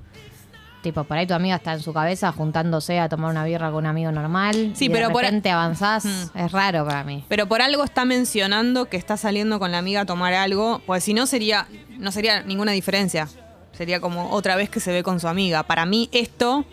Tipo, 0.83 1.03
por 1.05 1.17
ahí 1.19 1.27
tu 1.27 1.35
amiga 1.35 1.57
está 1.57 1.73
en 1.73 1.81
su 1.81 1.93
cabeza 1.93 2.31
juntándose 2.31 3.01
a 3.01 3.09
tomar 3.09 3.31
una 3.33 3.45
birra 3.45 3.69
con 3.71 3.79
un 3.79 3.87
amigo 3.87 4.13
normal. 4.13 4.73
Sí, 4.75 4.85
y 4.87 4.89
pero 4.89 5.09
de 5.09 5.13
por- 5.13 5.23
repente 5.25 5.51
avanzás. 5.51 6.05
Mm. 6.05 6.39
Es 6.39 6.53
raro 6.53 6.87
para 6.87 7.03
mí. 7.03 7.25
Pero 7.29 7.47
por 7.49 7.61
algo 7.63 7.83
está 7.83 8.05
mencionando 8.05 8.85
que 8.87 8.97
está 8.97 9.17
saliendo 9.17 9.59
con 9.59 9.73
la 9.73 9.79
amiga 9.79 10.03
a 10.03 10.07
tomar 10.07 10.35
algo, 10.35 10.81
pues 10.87 11.03
si 11.03 11.15
no 11.15 11.27
sería, 11.27 11.67
no 11.99 12.13
sería 12.13 12.43
ninguna 12.43 12.73
diferencia. 12.73 13.29
Sería 13.73 14.01
como 14.01 14.31
otra 14.31 14.55
vez 14.57 14.71
que 14.71 14.79
se 14.81 14.93
ve 14.93 15.03
con 15.03 15.19
su 15.21 15.27
amiga. 15.29 15.65
Para 15.65 15.85
mí 15.85 16.09
esto, 16.13 16.65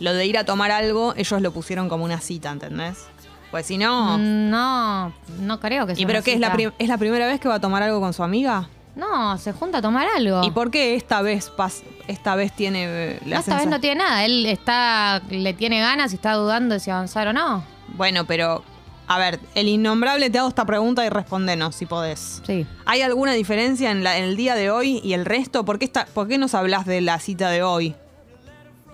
lo 0.00 0.14
de 0.14 0.24
ir 0.26 0.38
a 0.38 0.44
tomar 0.44 0.70
algo, 0.70 1.12
ellos 1.16 1.40
lo 1.42 1.52
pusieron 1.52 1.88
como 1.90 2.04
una 2.04 2.20
cita, 2.20 2.50
¿entendés? 2.50 3.04
Pues 3.50 3.66
si 3.66 3.76
no... 3.76 4.16
Mm, 4.18 4.48
No, 4.50 5.12
no 5.40 5.60
creo 5.60 5.86
que 5.86 5.94
sea 5.94 6.02
¿Y 6.02 6.06
pero 6.06 6.18
una 6.20 6.24
qué? 6.24 6.32
¿Es 6.34 6.40
la, 6.40 6.56
¿Es 6.78 6.88
la 6.88 6.96
primera 6.98 7.26
vez 7.26 7.38
que 7.38 7.48
va 7.48 7.56
a 7.56 7.60
tomar 7.60 7.82
algo 7.82 8.00
con 8.00 8.14
su 8.14 8.22
amiga? 8.22 8.68
No, 8.94 9.38
se 9.38 9.52
junta 9.52 9.78
a 9.78 9.82
tomar 9.82 10.06
algo. 10.16 10.42
¿Y 10.44 10.50
por 10.50 10.70
qué 10.70 10.94
esta 10.94 11.22
vez 11.22 11.50
pas- 11.56 11.82
esta 12.08 12.34
vez 12.34 12.52
tiene 12.52 12.84
eh, 12.86 13.20
la 13.26 13.36
No, 13.36 13.40
esta 13.40 13.56
vez 13.56 13.66
no 13.66 13.80
tiene 13.80 14.02
nada. 14.04 14.24
Él 14.24 14.44
está, 14.46 15.22
le 15.30 15.54
tiene 15.54 15.80
ganas 15.80 16.12
y 16.12 16.16
está 16.16 16.34
dudando 16.34 16.74
de 16.74 16.80
si 16.80 16.90
avanzar 16.90 17.28
o 17.28 17.32
no. 17.32 17.64
Bueno, 17.88 18.24
pero 18.26 18.62
A 19.08 19.18
ver, 19.18 19.40
el 19.54 19.68
innombrable 19.68 20.30
te 20.30 20.38
hago 20.38 20.48
esta 20.48 20.64
pregunta 20.64 21.04
y 21.04 21.08
respondenos 21.10 21.74
si 21.74 21.86
podés. 21.86 22.40
Sí. 22.46 22.66
¿Hay 22.86 23.02
alguna 23.02 23.32
diferencia 23.32 23.90
en, 23.90 24.04
la- 24.04 24.16
en 24.16 24.24
el 24.24 24.36
día 24.36 24.54
de 24.54 24.70
hoy 24.70 25.00
y 25.04 25.12
el 25.14 25.24
resto? 25.26 25.64
¿Por 25.64 25.78
qué, 25.78 25.84
está, 25.86 26.06
¿Por 26.06 26.28
qué 26.28 26.38
nos 26.38 26.54
hablas 26.54 26.86
de 26.86 27.00
la 27.00 27.18
cita 27.18 27.50
de 27.50 27.62
hoy? 27.62 27.94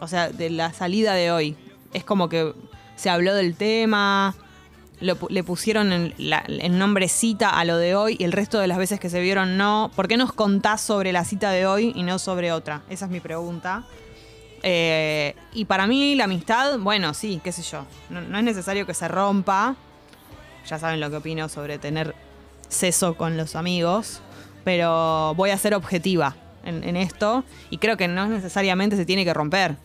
O 0.00 0.08
sea, 0.08 0.30
de 0.30 0.50
la 0.50 0.72
salida 0.72 1.12
de 1.14 1.30
hoy. 1.30 1.56
Es 1.92 2.04
como 2.04 2.28
que 2.28 2.52
se 2.96 3.10
habló 3.10 3.34
del 3.34 3.54
tema, 3.54 4.34
le 5.00 5.44
pusieron 5.44 5.92
el, 5.92 6.14
la- 6.18 6.44
nombre 6.70 7.08
cita 7.08 7.50
a 7.50 7.64
lo 7.64 7.76
de 7.76 7.94
hoy 7.94 8.16
y 8.18 8.24
el 8.24 8.32
resto 8.32 8.58
de 8.58 8.66
las 8.66 8.78
veces 8.78 8.98
que 8.98 9.10
se 9.10 9.20
vieron 9.20 9.56
no. 9.56 9.90
¿Por 9.94 10.08
qué 10.08 10.16
nos 10.16 10.32
contás 10.32 10.80
sobre 10.80 11.12
la 11.12 11.24
cita 11.24 11.50
de 11.50 11.66
hoy 11.66 11.92
y 11.94 12.02
no 12.02 12.18
sobre 12.18 12.52
otra? 12.52 12.82
Esa 12.90 13.04
es 13.04 13.10
mi 13.10 13.20
pregunta. 13.20 13.84
Eh, 14.62 15.36
y 15.52 15.66
para 15.66 15.86
mí 15.86 16.14
la 16.16 16.24
amistad, 16.24 16.78
bueno, 16.78 17.14
sí, 17.14 17.40
qué 17.44 17.52
sé 17.52 17.62
yo. 17.62 17.84
No, 18.10 18.20
no 18.20 18.38
es 18.38 18.44
necesario 18.44 18.86
que 18.86 18.94
se 18.94 19.06
rompa. 19.08 19.76
Ya 20.68 20.78
saben 20.78 21.00
lo 21.00 21.10
que 21.10 21.16
opino 21.16 21.48
sobre 21.48 21.78
tener 21.78 22.14
seso 22.68 23.16
con 23.16 23.36
los 23.36 23.54
amigos. 23.56 24.20
Pero 24.64 25.32
voy 25.36 25.50
a 25.50 25.58
ser 25.58 25.74
objetiva 25.74 26.34
en, 26.64 26.82
en 26.84 26.96
esto. 26.96 27.44
Y 27.70 27.78
creo 27.78 27.96
que 27.96 28.08
no 28.08 28.26
necesariamente 28.26 28.96
se 28.96 29.06
tiene 29.06 29.24
que 29.24 29.32
romper. 29.32 29.76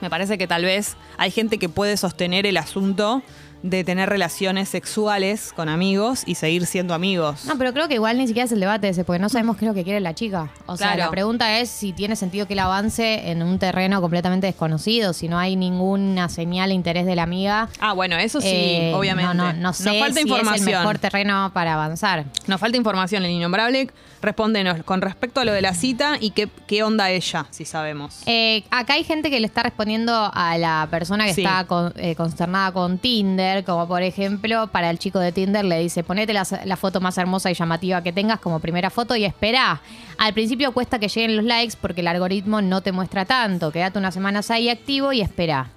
Me 0.00 0.10
parece 0.10 0.36
que 0.36 0.46
tal 0.48 0.64
vez 0.64 0.96
hay 1.16 1.30
gente 1.30 1.58
que 1.58 1.68
puede 1.68 1.96
sostener 1.96 2.46
el 2.46 2.56
asunto 2.56 3.22
de 3.64 3.82
tener 3.82 4.10
relaciones 4.10 4.68
sexuales 4.68 5.54
con 5.56 5.70
amigos 5.70 6.22
y 6.26 6.34
seguir 6.34 6.66
siendo 6.66 6.92
amigos. 6.92 7.46
No, 7.46 7.56
pero 7.56 7.72
creo 7.72 7.88
que 7.88 7.94
igual 7.94 8.18
ni 8.18 8.26
siquiera 8.26 8.44
es 8.44 8.52
el 8.52 8.60
debate 8.60 8.90
ese, 8.90 9.04
porque 9.04 9.18
no 9.20 9.30
sabemos 9.30 9.56
qué 9.56 9.64
es 9.64 9.68
lo 9.70 9.74
que 9.74 9.84
quiere 9.84 10.00
la 10.00 10.14
chica. 10.14 10.50
O 10.66 10.76
sea, 10.76 10.88
Claro. 10.88 11.04
la 11.04 11.10
pregunta 11.10 11.58
es 11.58 11.70
si 11.70 11.94
tiene 11.94 12.14
sentido 12.14 12.46
que 12.46 12.52
él 12.52 12.58
avance 12.58 13.30
en 13.30 13.42
un 13.42 13.58
terreno 13.58 14.02
completamente 14.02 14.46
desconocido, 14.46 15.14
si 15.14 15.28
no 15.28 15.38
hay 15.38 15.56
ninguna 15.56 16.28
señal 16.28 16.68
de 16.68 16.74
interés 16.74 17.06
de 17.06 17.16
la 17.16 17.22
amiga. 17.22 17.70
Ah, 17.80 17.94
bueno, 17.94 18.16
eso 18.18 18.42
sí, 18.42 18.48
Eh, 18.50 18.92
obviamente. 18.94 19.34
No, 19.34 19.52
no, 19.52 19.52
no 19.54 19.72
sé 19.72 19.84
Nos 19.84 19.98
falta 19.98 20.04
si 20.06 20.20
es 20.20 20.26
el 20.26 20.30
información. 20.30 20.66
mejor 20.80 20.98
terreno 20.98 21.50
para 21.54 21.72
avanzar. 21.72 22.26
Nos 22.46 22.60
falta 22.60 22.76
información. 22.76 23.24
El 23.24 23.30
innombrable, 23.30 23.88
respóndenos 24.20 24.82
con 24.84 25.00
respecto 25.00 25.40
a 25.40 25.44
lo 25.44 25.52
de 25.52 25.62
la 25.62 25.72
cita 25.74 26.16
y 26.20 26.30
qué, 26.32 26.48
qué 26.66 26.82
onda 26.82 27.10
ella, 27.10 27.46
si 27.50 27.64
sabemos. 27.64 28.20
Eh, 28.26 28.64
acá 28.70 28.94
hay 28.94 29.04
gente 29.04 29.30
que 29.30 29.40
le 29.40 29.46
está 29.46 29.62
respondiendo 29.62 30.30
a 30.34 30.58
la 30.58 30.86
persona 30.90 31.24
que 31.26 31.34
Sí. 31.34 31.42
está 31.42 31.64
con- 31.64 31.92
eh, 31.96 32.14
consternada 32.14 32.72
con 32.72 32.98
Tinder, 32.98 33.53
como 33.62 33.86
por 33.86 34.02
ejemplo, 34.02 34.66
para 34.68 34.90
el 34.90 34.98
chico 34.98 35.20
de 35.20 35.30
Tinder 35.30 35.64
le 35.64 35.78
dice, 35.78 36.02
ponete 36.02 36.32
la, 36.32 36.76
foto 36.76 37.00
más 37.00 37.16
hermosa 37.18 37.50
y 37.50 37.54
llamativa 37.54 38.02
que 38.02 38.12
tengas 38.12 38.40
como 38.40 38.58
primera 38.58 38.90
foto 38.90 39.14
y 39.14 39.24
espera. 39.24 39.80
Al 40.18 40.32
principio 40.34 40.72
cuesta 40.72 40.98
que 40.98 41.08
lleguen 41.08 41.36
los 41.36 41.44
likes 41.44 41.74
porque 41.80 42.00
el 42.00 42.08
algoritmo 42.08 42.62
no 42.62 42.80
te 42.80 42.90
muestra 42.90 43.24
tanto. 43.24 43.70
Quédate 43.70 43.98
unas 43.98 44.14
semanas 44.14 44.50
ahí 44.50 44.68
activo 44.68 45.12
y 45.12 45.20
espera. 45.20 45.68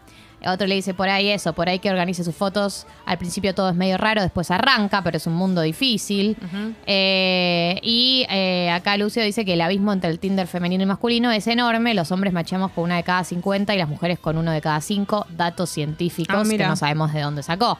Otro 0.46 0.67
le 0.67 0.75
dice 0.75 0.94
por 0.94 1.10
ahí 1.10 1.29
eso, 1.29 1.53
por 1.53 1.67
ahí 1.67 1.79
que 1.79 1.89
organice 1.89 2.24
sus 2.24 2.36
fotos. 2.36 2.86
Al 3.06 3.17
principio 3.17 3.56
todo 3.56 3.70
es 3.70 3.75
medio 3.75 3.98
raro, 3.98 4.22
después 4.22 4.51
arranca, 4.51 5.01
pero 5.03 5.17
es 5.17 5.25
un 5.25 5.34
mundo 5.34 5.62
difícil. 5.62 6.38
Eh, 6.86 7.79
y 7.82 8.25
eh, 8.29 8.70
acá 8.70 8.98
Lucio 8.98 9.24
dice 9.24 9.46
que 9.46 9.53
el 9.53 9.62
abismo 9.62 9.91
entre 9.94 10.12
el 10.12 10.20
Tinder 10.20 10.46
femenino 10.46 10.84
y 10.84 10.86
masculino 10.86 11.32
es 11.32 11.48
enorme. 11.48 11.96
Los 11.96 12.12
hombres 12.12 12.34
machamos 12.34 12.72
con 12.72 12.84
una 12.84 12.98
de 12.98 13.03
cada 13.03 13.24
50 13.24 13.74
y 13.74 13.77
las 13.79 13.89
mujeres 13.89 14.20
con 14.20 14.38
uno 14.38 14.51
de 14.51 14.62
cada 14.62 14.79
5. 14.79 15.25
Datos 15.29 15.72
científicos 15.72 16.48
Ah, 16.48 16.50
que 16.50 16.58
no 16.60 16.75
sabemos 16.75 17.13
de 17.13 17.22
dónde 17.22 17.41
sacó. 17.41 17.79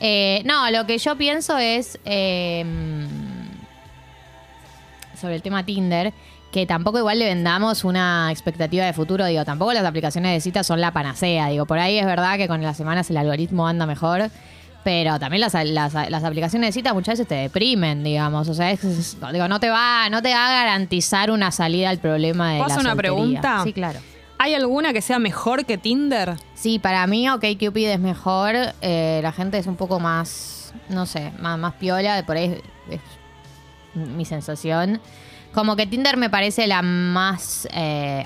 Eh, 0.00 0.42
no, 0.44 0.68
lo 0.70 0.86
que 0.86 0.98
yo 0.98 1.16
pienso 1.16 1.56
es 1.56 1.98
eh, 2.04 2.64
sobre 5.20 5.36
el 5.36 5.42
tema 5.42 5.64
Tinder, 5.64 6.12
que 6.54 6.66
tampoco 6.66 6.98
igual 7.00 7.18
le 7.18 7.24
vendamos 7.24 7.82
una 7.82 8.28
expectativa 8.30 8.84
de 8.84 8.92
futuro, 8.92 9.26
digo, 9.26 9.44
tampoco 9.44 9.72
las 9.72 9.84
aplicaciones 9.84 10.30
de 10.34 10.40
citas 10.40 10.64
son 10.64 10.80
la 10.80 10.92
panacea, 10.92 11.48
digo, 11.48 11.66
por 11.66 11.80
ahí 11.80 11.98
es 11.98 12.06
verdad 12.06 12.36
que 12.36 12.46
con 12.46 12.62
las 12.62 12.76
semanas 12.76 13.10
el 13.10 13.16
algoritmo 13.16 13.66
anda 13.66 13.86
mejor, 13.86 14.30
pero 14.84 15.18
también 15.18 15.40
las, 15.40 15.52
las- 15.54 15.94
las 15.94 16.22
aplicaciones 16.22 16.68
de 16.68 16.72
citas 16.72 16.94
muchas 16.94 17.14
veces 17.14 17.26
te 17.26 17.34
deprimen, 17.34 18.04
digamos, 18.04 18.48
o 18.48 18.54
sea, 18.54 18.70
es- 18.70 18.84
es- 18.84 19.16
digo, 19.32 19.48
no 19.48 19.58
te 19.58 19.68
va, 19.68 20.08
no 20.10 20.22
te 20.22 20.32
va 20.32 20.46
a 20.48 20.52
garantizar 20.64 21.32
una 21.32 21.50
salida 21.50 21.90
al 21.90 21.98
problema 21.98 22.52
de 22.52 22.58
¿Puedo 22.58 22.68
la 22.68 22.74
hacer 22.74 22.84
una 22.86 22.90
soltería. 22.92 23.16
pregunta? 23.16 23.60
Sí, 23.64 23.72
claro. 23.72 23.98
¿Hay 24.38 24.54
alguna 24.54 24.92
que 24.92 25.02
sea 25.02 25.18
mejor 25.18 25.64
que 25.64 25.76
Tinder? 25.76 26.34
Sí, 26.54 26.78
para 26.78 27.04
mí 27.08 27.28
OkCupid 27.30 27.88
es 27.88 27.98
mejor. 27.98 28.54
eh, 28.80 29.18
la 29.24 29.32
gente 29.32 29.58
es 29.58 29.66
un 29.66 29.74
poco 29.74 29.98
más, 29.98 30.72
no 30.88 31.04
sé, 31.06 31.32
más, 31.40 31.58
más 31.58 31.74
piola. 31.74 32.22
Por 32.24 32.36
ahí 32.36 32.56
es, 32.90 33.00
es 33.00 33.00
mi 33.96 34.24
sensación. 34.24 35.00
Como 35.54 35.76
que 35.76 35.86
Tinder 35.86 36.16
me 36.16 36.28
parece 36.30 36.66
la 36.66 36.82
más 36.82 37.68
eh, 37.72 38.24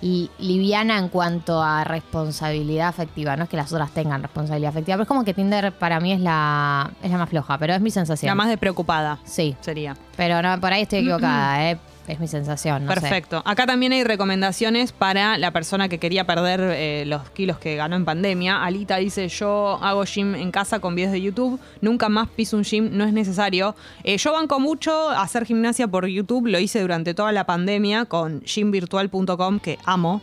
li- 0.00 0.30
liviana 0.38 0.98
en 0.98 1.08
cuanto 1.08 1.60
a 1.62 1.82
responsabilidad 1.84 2.88
afectiva. 2.88 3.36
No 3.36 3.44
es 3.44 3.48
que 3.50 3.56
las 3.56 3.72
otras 3.72 3.90
tengan 3.90 4.22
responsabilidad 4.22 4.70
afectiva, 4.70 4.96
pero 4.96 5.02
es 5.02 5.08
como 5.08 5.24
que 5.24 5.34
Tinder 5.34 5.72
para 5.72 5.98
mí 5.98 6.12
es 6.12 6.20
la, 6.20 6.90
es 7.02 7.10
la 7.10 7.18
más 7.18 7.28
floja. 7.28 7.58
Pero 7.58 7.74
es 7.74 7.80
mi 7.80 7.90
sensación. 7.90 8.28
La 8.28 8.34
más 8.36 8.48
de 8.48 8.56
preocupada 8.56 9.18
Sí, 9.24 9.56
sería. 9.60 9.96
pero 10.16 10.40
no, 10.40 10.60
por 10.60 10.72
ahí 10.72 10.82
estoy 10.82 11.00
equivocada, 11.00 11.64
¿eh? 11.72 11.78
Es 12.08 12.18
mi 12.18 12.26
sensación. 12.26 12.86
Perfecto. 12.86 13.42
Acá 13.44 13.66
también 13.66 13.92
hay 13.92 14.02
recomendaciones 14.02 14.92
para 14.92 15.36
la 15.36 15.50
persona 15.50 15.90
que 15.90 15.98
quería 15.98 16.24
perder 16.24 16.60
eh, 16.62 17.04
los 17.06 17.28
kilos 17.30 17.58
que 17.58 17.76
ganó 17.76 17.96
en 17.96 18.06
pandemia. 18.06 18.64
Alita 18.64 18.96
dice, 18.96 19.28
yo 19.28 19.78
hago 19.82 20.04
gym 20.04 20.34
en 20.34 20.50
casa 20.50 20.80
con 20.80 20.94
videos 20.94 21.12
de 21.12 21.20
YouTube, 21.20 21.60
nunca 21.82 22.08
más 22.08 22.28
piso 22.30 22.56
un 22.56 22.64
gym, 22.64 22.96
no 22.96 23.04
es 23.04 23.12
necesario. 23.12 23.76
Eh, 24.04 24.16
yo 24.16 24.32
banco 24.32 24.58
mucho 24.58 25.10
hacer 25.10 25.44
gimnasia 25.44 25.86
por 25.86 26.06
YouTube, 26.06 26.46
lo 26.46 26.58
hice 26.58 26.80
durante 26.80 27.12
toda 27.12 27.30
la 27.30 27.44
pandemia 27.44 28.06
con 28.06 28.40
gymvirtual.com, 28.40 29.60
que 29.60 29.78
amo. 29.84 30.22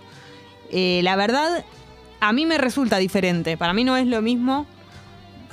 Eh, 0.72 1.02
la 1.04 1.16
verdad, 1.16 1.64
a 2.20 2.34
mí 2.34 2.48
me 2.48 2.58
resulta 2.58 2.98
diferente. 2.98 3.58
Para 3.58 3.74
mí 3.74 3.84
no 3.84 3.96
es 3.96 4.08
lo 4.08 4.24
mismo. 4.24 4.66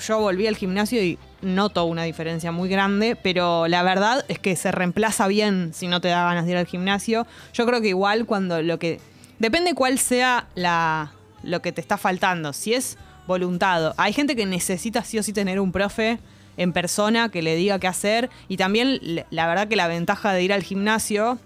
Yo 0.00 0.18
volví 0.18 0.46
al 0.46 0.56
gimnasio 0.56 1.02
y 1.04 1.18
noto 1.42 1.84
una 1.84 2.04
diferencia 2.04 2.52
muy 2.52 2.68
grande, 2.68 3.16
pero 3.16 3.68
la 3.68 3.82
verdad 3.82 4.24
es 4.28 4.38
que 4.38 4.56
se 4.56 4.72
reemplaza 4.72 5.26
bien 5.26 5.72
si 5.74 5.88
no 5.88 6.00
te 6.00 6.08
da 6.08 6.24
ganas 6.24 6.46
de 6.46 6.52
ir 6.52 6.56
al 6.56 6.66
gimnasio. 6.66 7.26
Yo 7.52 7.66
creo 7.66 7.80
que 7.80 7.88
igual 7.88 8.26
cuando 8.26 8.62
lo 8.62 8.78
que... 8.78 9.00
Depende 9.38 9.74
cuál 9.74 9.98
sea 9.98 10.46
la, 10.54 11.12
lo 11.42 11.62
que 11.62 11.72
te 11.72 11.80
está 11.80 11.98
faltando. 11.98 12.52
Si 12.52 12.74
es 12.74 12.96
voluntad. 13.26 13.94
Hay 13.96 14.12
gente 14.12 14.36
que 14.36 14.46
necesita 14.46 15.02
sí 15.02 15.18
o 15.18 15.22
sí 15.22 15.32
tener 15.32 15.58
un 15.58 15.72
profe 15.72 16.18
en 16.56 16.72
persona 16.72 17.28
que 17.28 17.42
le 17.42 17.56
diga 17.56 17.78
qué 17.78 17.88
hacer. 17.88 18.30
Y 18.48 18.56
también 18.56 19.00
la 19.30 19.46
verdad 19.46 19.68
que 19.68 19.76
la 19.76 19.88
ventaja 19.88 20.32
de 20.32 20.42
ir 20.42 20.52
al 20.52 20.62
gimnasio 20.62 21.38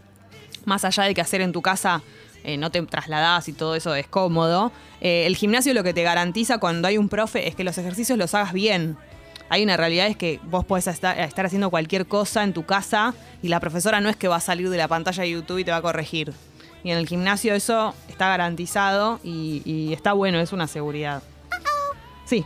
más 0.66 0.84
allá 0.84 1.04
de 1.04 1.14
que 1.14 1.20
hacer 1.20 1.40
en 1.40 1.52
tu 1.52 1.62
casa 1.62 2.02
eh, 2.44 2.58
no 2.58 2.70
te 2.70 2.80
trasladás 2.82 3.48
y 3.48 3.52
todo 3.52 3.74
eso 3.74 3.94
es 3.94 4.06
cómodo, 4.06 4.70
eh, 5.00 5.26
el 5.26 5.36
gimnasio 5.36 5.74
lo 5.74 5.82
que 5.82 5.92
te 5.92 6.02
garantiza 6.04 6.58
cuando 6.58 6.86
hay 6.86 6.98
un 6.98 7.08
profe 7.08 7.48
es 7.48 7.56
que 7.56 7.64
los 7.64 7.76
ejercicios 7.76 8.16
los 8.18 8.34
hagas 8.34 8.52
bien. 8.52 8.96
Hay 9.48 9.62
una 9.62 9.76
realidad 9.76 10.06
es 10.06 10.16
que 10.16 10.40
vos 10.44 10.64
podés 10.64 10.86
estar, 10.88 11.16
haciendo 11.18 11.70
cualquier 11.70 12.06
cosa 12.06 12.42
en 12.42 12.52
tu 12.52 12.64
casa 12.64 13.14
y 13.42 13.48
la 13.48 13.60
profesora 13.60 14.00
no 14.00 14.08
es 14.08 14.16
que 14.16 14.28
va 14.28 14.36
a 14.36 14.40
salir 14.40 14.70
de 14.70 14.76
la 14.76 14.88
pantalla 14.88 15.22
de 15.22 15.30
YouTube 15.30 15.58
y 15.58 15.64
te 15.64 15.70
va 15.70 15.78
a 15.78 15.82
corregir. 15.82 16.32
Y 16.82 16.90
en 16.90 16.98
el 16.98 17.06
gimnasio 17.06 17.54
eso 17.54 17.94
está 18.08 18.28
garantizado 18.28 19.20
y, 19.24 19.92
está 19.92 20.12
bueno, 20.12 20.38
es 20.38 20.52
una 20.52 20.66
seguridad. 20.66 21.22
Sí, 22.24 22.44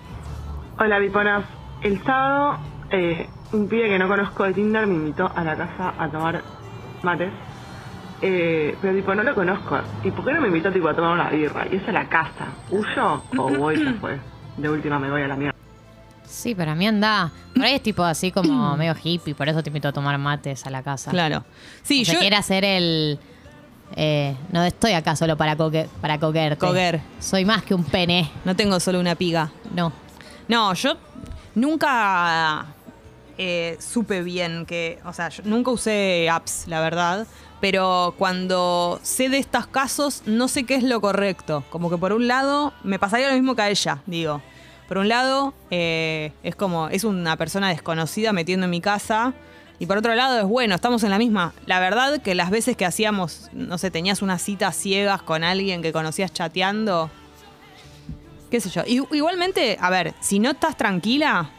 Hola, 0.82 0.98
Biponas. 0.98 1.44
El 1.82 2.02
sábado, 2.04 2.58
eh, 2.90 3.28
un 3.52 3.68
pibe 3.68 3.86
que 3.88 3.98
no 3.98 4.08
conozco 4.08 4.44
de 4.44 4.54
Tinder 4.54 4.86
me 4.86 4.94
invitó 4.94 5.30
a 5.34 5.44
la 5.44 5.54
casa 5.54 5.92
a 5.98 6.08
tomar 6.08 6.40
mates. 7.02 7.30
Eh, 8.22 8.74
pero, 8.80 8.94
tipo, 8.94 9.14
no 9.14 9.22
lo 9.22 9.34
conozco. 9.34 9.78
¿Y 10.02 10.10
por 10.10 10.24
qué 10.24 10.32
no 10.32 10.40
me 10.40 10.48
invitó, 10.48 10.72
tipo, 10.72 10.88
a 10.88 10.94
tomar 10.94 11.12
una 11.12 11.28
birra? 11.28 11.66
Y 11.70 11.76
es 11.76 11.86
a 11.86 11.92
la 11.92 12.08
casa. 12.08 12.46
¿Huyo 12.70 13.22
o 13.36 13.48
voy 13.58 13.76
fue? 14.00 14.18
De 14.56 14.70
última 14.70 14.98
me 14.98 15.10
voy 15.10 15.20
a 15.20 15.28
la 15.28 15.36
mierda. 15.36 15.59
Sí, 16.30 16.54
para 16.54 16.74
mí 16.74 16.86
anda. 16.86 17.32
Por 17.54 17.64
ahí 17.64 17.74
es 17.74 17.82
tipo 17.82 18.04
así 18.04 18.30
como 18.30 18.76
medio 18.78 18.94
hippie, 19.02 19.34
por 19.34 19.48
eso 19.48 19.62
te 19.62 19.70
invito 19.70 19.88
a 19.88 19.92
tomar 19.92 20.16
mates 20.18 20.64
a 20.66 20.70
la 20.70 20.82
casa. 20.82 21.10
claro. 21.10 21.44
Sí, 21.82 22.04
yo... 22.04 22.18
quiere 22.18 22.36
hacer 22.36 22.64
el. 22.64 23.18
eh, 23.96 24.36
no 24.52 24.62
estoy 24.64 24.92
acá 24.92 25.16
solo 25.16 25.36
para, 25.36 25.56
coque, 25.56 25.88
para 26.00 26.18
coquerte. 26.18 26.64
Coger. 26.64 27.00
Soy 27.18 27.44
más 27.44 27.62
que 27.62 27.74
un 27.74 27.84
pene. 27.84 28.30
No 28.44 28.54
tengo 28.54 28.78
solo 28.78 29.00
una 29.00 29.16
piga. 29.16 29.50
No. 29.74 29.92
No, 30.48 30.72
yo 30.74 30.96
nunca 31.54 32.66
eh, 33.38 33.76
supe 33.80 34.22
bien 34.22 34.66
que, 34.66 34.98
o 35.04 35.12
sea, 35.12 35.28
yo 35.28 35.42
nunca 35.44 35.70
usé 35.70 36.28
apps, 36.30 36.64
la 36.66 36.80
verdad, 36.80 37.26
pero 37.60 38.14
cuando 38.18 39.00
sé 39.02 39.28
de 39.28 39.38
estos 39.38 39.66
casos 39.66 40.22
no 40.26 40.48
sé 40.48 40.64
qué 40.64 40.74
es 40.76 40.82
lo 40.82 41.00
correcto. 41.00 41.64
Como 41.70 41.90
que 41.90 41.98
por 41.98 42.12
un 42.12 42.28
lado 42.28 42.72
me 42.82 42.98
pasaría 42.98 43.28
lo 43.28 43.34
mismo 43.34 43.54
que 43.54 43.62
a 43.62 43.70
ella, 43.70 44.02
digo. 44.06 44.42
Por 44.90 44.98
un 44.98 45.06
lado 45.08 45.54
eh, 45.70 46.32
es 46.42 46.56
como, 46.56 46.88
es 46.88 47.04
una 47.04 47.36
persona 47.36 47.68
desconocida 47.68 48.32
metiendo 48.32 48.64
en 48.64 48.70
mi 48.70 48.80
casa. 48.80 49.34
Y 49.78 49.86
por 49.86 49.96
otro 49.96 50.16
lado 50.16 50.36
es 50.40 50.44
bueno, 50.46 50.74
estamos 50.74 51.04
en 51.04 51.10
la 51.10 51.18
misma. 51.18 51.52
La 51.66 51.78
verdad 51.78 52.20
que 52.20 52.34
las 52.34 52.50
veces 52.50 52.76
que 52.76 52.84
hacíamos, 52.84 53.50
no 53.52 53.78
sé, 53.78 53.92
tenías 53.92 54.20
unas 54.20 54.42
citas 54.42 54.74
ciegas 54.74 55.22
con 55.22 55.44
alguien 55.44 55.80
que 55.80 55.92
conocías 55.92 56.32
chateando, 56.32 57.08
qué 58.50 58.60
sé 58.60 58.68
yo. 58.68 58.82
Igualmente, 58.84 59.78
a 59.80 59.90
ver, 59.90 60.12
si 60.18 60.40
no 60.40 60.50
estás 60.50 60.76
tranquila, 60.76 61.50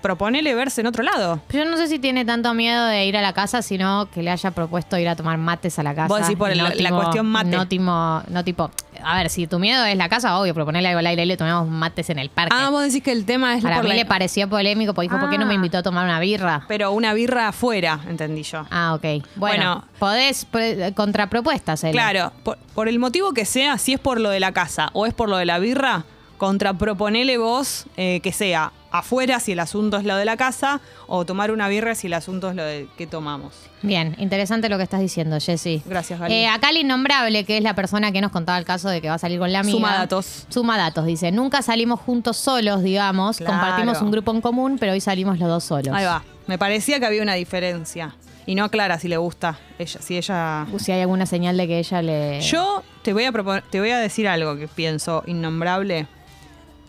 proponele 0.00 0.54
verse 0.54 0.80
en 0.80 0.86
otro 0.86 1.02
lado. 1.02 1.40
Pero 1.48 1.64
yo 1.64 1.70
no 1.70 1.76
sé 1.76 1.88
si 1.88 1.98
tiene 1.98 2.24
tanto 2.24 2.54
miedo 2.54 2.86
de 2.86 3.04
ir 3.04 3.16
a 3.18 3.20
la 3.20 3.32
casa, 3.34 3.60
sino 3.60 4.08
que 4.10 4.22
le 4.22 4.30
haya 4.30 4.50
propuesto 4.52 4.96
ir 4.98 5.08
a 5.10 5.14
tomar 5.14 5.36
mates 5.36 5.78
a 5.78 5.82
la 5.82 5.94
casa. 5.94 6.08
Vos 6.08 6.20
decís 6.22 6.36
por 6.36 6.50
el- 6.50 6.58
la 6.82 6.90
cuestión 6.90 7.26
mate. 7.26 7.50
No 7.50 7.68
tipo, 7.68 8.22
no 8.28 8.44
tipo 8.44 8.70
a 9.08 9.16
ver, 9.16 9.30
si 9.30 9.46
tu 9.46 9.58
miedo 9.58 9.84
es 9.84 9.96
la 9.96 10.08
casa, 10.08 10.38
obvio, 10.38 10.52
proponerle 10.54 10.88
algo 10.88 10.98
al 10.98 11.06
aire 11.06 11.22
y 11.22 11.26
le 11.26 11.36
tomamos 11.36 11.68
mates 11.68 12.10
en 12.10 12.18
el 12.18 12.28
parque. 12.30 12.54
Ah, 12.58 12.70
vos 12.70 12.82
decís 12.82 13.02
que 13.02 13.12
el 13.12 13.24
tema 13.24 13.56
es 13.56 13.62
Para 13.62 13.76
por 13.76 13.84
mí 13.84 13.90
la- 13.90 13.94
le 13.96 14.04
pareció 14.04 14.48
polémico 14.48 14.94
porque 14.94 15.08
dijo, 15.08 15.20
¿por 15.20 15.30
qué 15.30 15.38
no 15.38 15.46
me 15.46 15.52
Ah. 15.52 15.56
invitó 15.56 15.78
a 15.78 15.82
tomar 15.82 16.04
una 16.04 16.18
birra? 16.20 16.64
Pero 16.68 16.90
una 16.92 17.14
birra 17.14 17.48
afuera, 17.48 18.00
entendí 18.08 18.42
yo. 18.42 18.66
Ah, 18.70 18.94
ok. 18.94 19.02
Bueno, 19.02 19.24
Bueno. 19.36 19.84
podés 19.98 20.44
pre- 20.44 20.92
contrapropuestas, 20.94 21.84
Eli. 21.84 21.92
Claro, 21.92 22.32
por, 22.42 22.58
por 22.74 22.88
el 22.88 22.98
motivo 22.98 23.32
que 23.32 23.44
sea, 23.44 23.78
si 23.78 23.92
es 23.94 24.00
por 24.00 24.20
lo 24.20 24.30
de 24.30 24.40
la 24.40 24.52
casa 24.52 24.90
o 24.92 25.06
es 25.06 25.14
por 25.14 25.28
lo 25.28 25.36
de 25.36 25.46
la 25.46 25.58
birra, 25.58 26.04
contraproponele 26.38 27.38
vos 27.38 27.86
eh, 27.96 28.20
que 28.22 28.32
sea 28.32 28.72
afuera 28.98 29.40
si 29.40 29.52
el 29.52 29.60
asunto 29.60 29.96
es 29.96 30.04
lo 30.04 30.16
de 30.16 30.24
la 30.24 30.36
casa 30.36 30.80
o 31.06 31.24
tomar 31.24 31.50
una 31.50 31.68
birra 31.68 31.94
si 31.94 32.06
el 32.06 32.14
asunto 32.14 32.50
es 32.50 32.56
lo 32.56 32.64
de 32.64 32.88
que 32.96 33.06
tomamos. 33.06 33.54
Bien, 33.82 34.16
interesante 34.18 34.68
lo 34.68 34.76
que 34.78 34.82
estás 34.82 35.00
diciendo, 35.00 35.38
Jessy. 35.38 35.82
Gracias, 35.86 36.18
Gali. 36.18 36.34
Eh, 36.34 36.48
acá 36.48 36.70
el 36.70 36.78
innombrable, 36.78 37.44
que 37.44 37.58
es 37.58 37.62
la 37.62 37.74
persona 37.74 38.12
que 38.12 38.20
nos 38.20 38.32
contaba 38.32 38.58
el 38.58 38.64
caso 38.64 38.88
de 38.88 39.00
que 39.00 39.08
va 39.08 39.14
a 39.14 39.18
salir 39.18 39.38
con 39.38 39.52
la 39.52 39.60
amiga. 39.60 39.76
Suma 39.76 39.94
datos. 39.94 40.46
Suma 40.48 40.78
datos, 40.78 41.06
dice. 41.06 41.30
Nunca 41.30 41.62
salimos 41.62 42.00
juntos 42.00 42.36
solos, 42.36 42.82
digamos. 42.82 43.38
Claro. 43.38 43.52
Compartimos 43.52 44.02
un 44.02 44.10
grupo 44.10 44.32
en 44.32 44.40
común, 44.40 44.76
pero 44.78 44.92
hoy 44.92 45.00
salimos 45.00 45.38
los 45.38 45.48
dos 45.48 45.64
solos. 45.64 45.94
Ahí 45.94 46.04
va. 46.04 46.24
Me 46.46 46.58
parecía 46.58 46.98
que 47.00 47.06
había 47.06 47.22
una 47.22 47.34
diferencia. 47.34 48.16
Y 48.46 48.54
no 48.54 48.64
aclara 48.64 48.98
si 48.98 49.08
le 49.08 49.16
gusta 49.16 49.58
ella, 49.78 50.00
si 50.00 50.16
ella. 50.16 50.66
Si 50.78 50.92
hay 50.92 51.00
alguna 51.00 51.26
señal 51.26 51.56
de 51.56 51.66
que 51.66 51.78
ella 51.80 52.00
le. 52.00 52.40
Yo 52.40 52.82
te 53.02 53.12
voy 53.12 53.24
a 53.24 53.32
te 53.70 53.80
voy 53.80 53.90
a 53.90 53.98
decir 53.98 54.28
algo 54.28 54.56
que 54.56 54.68
pienso 54.68 55.24
innombrable. 55.26 56.06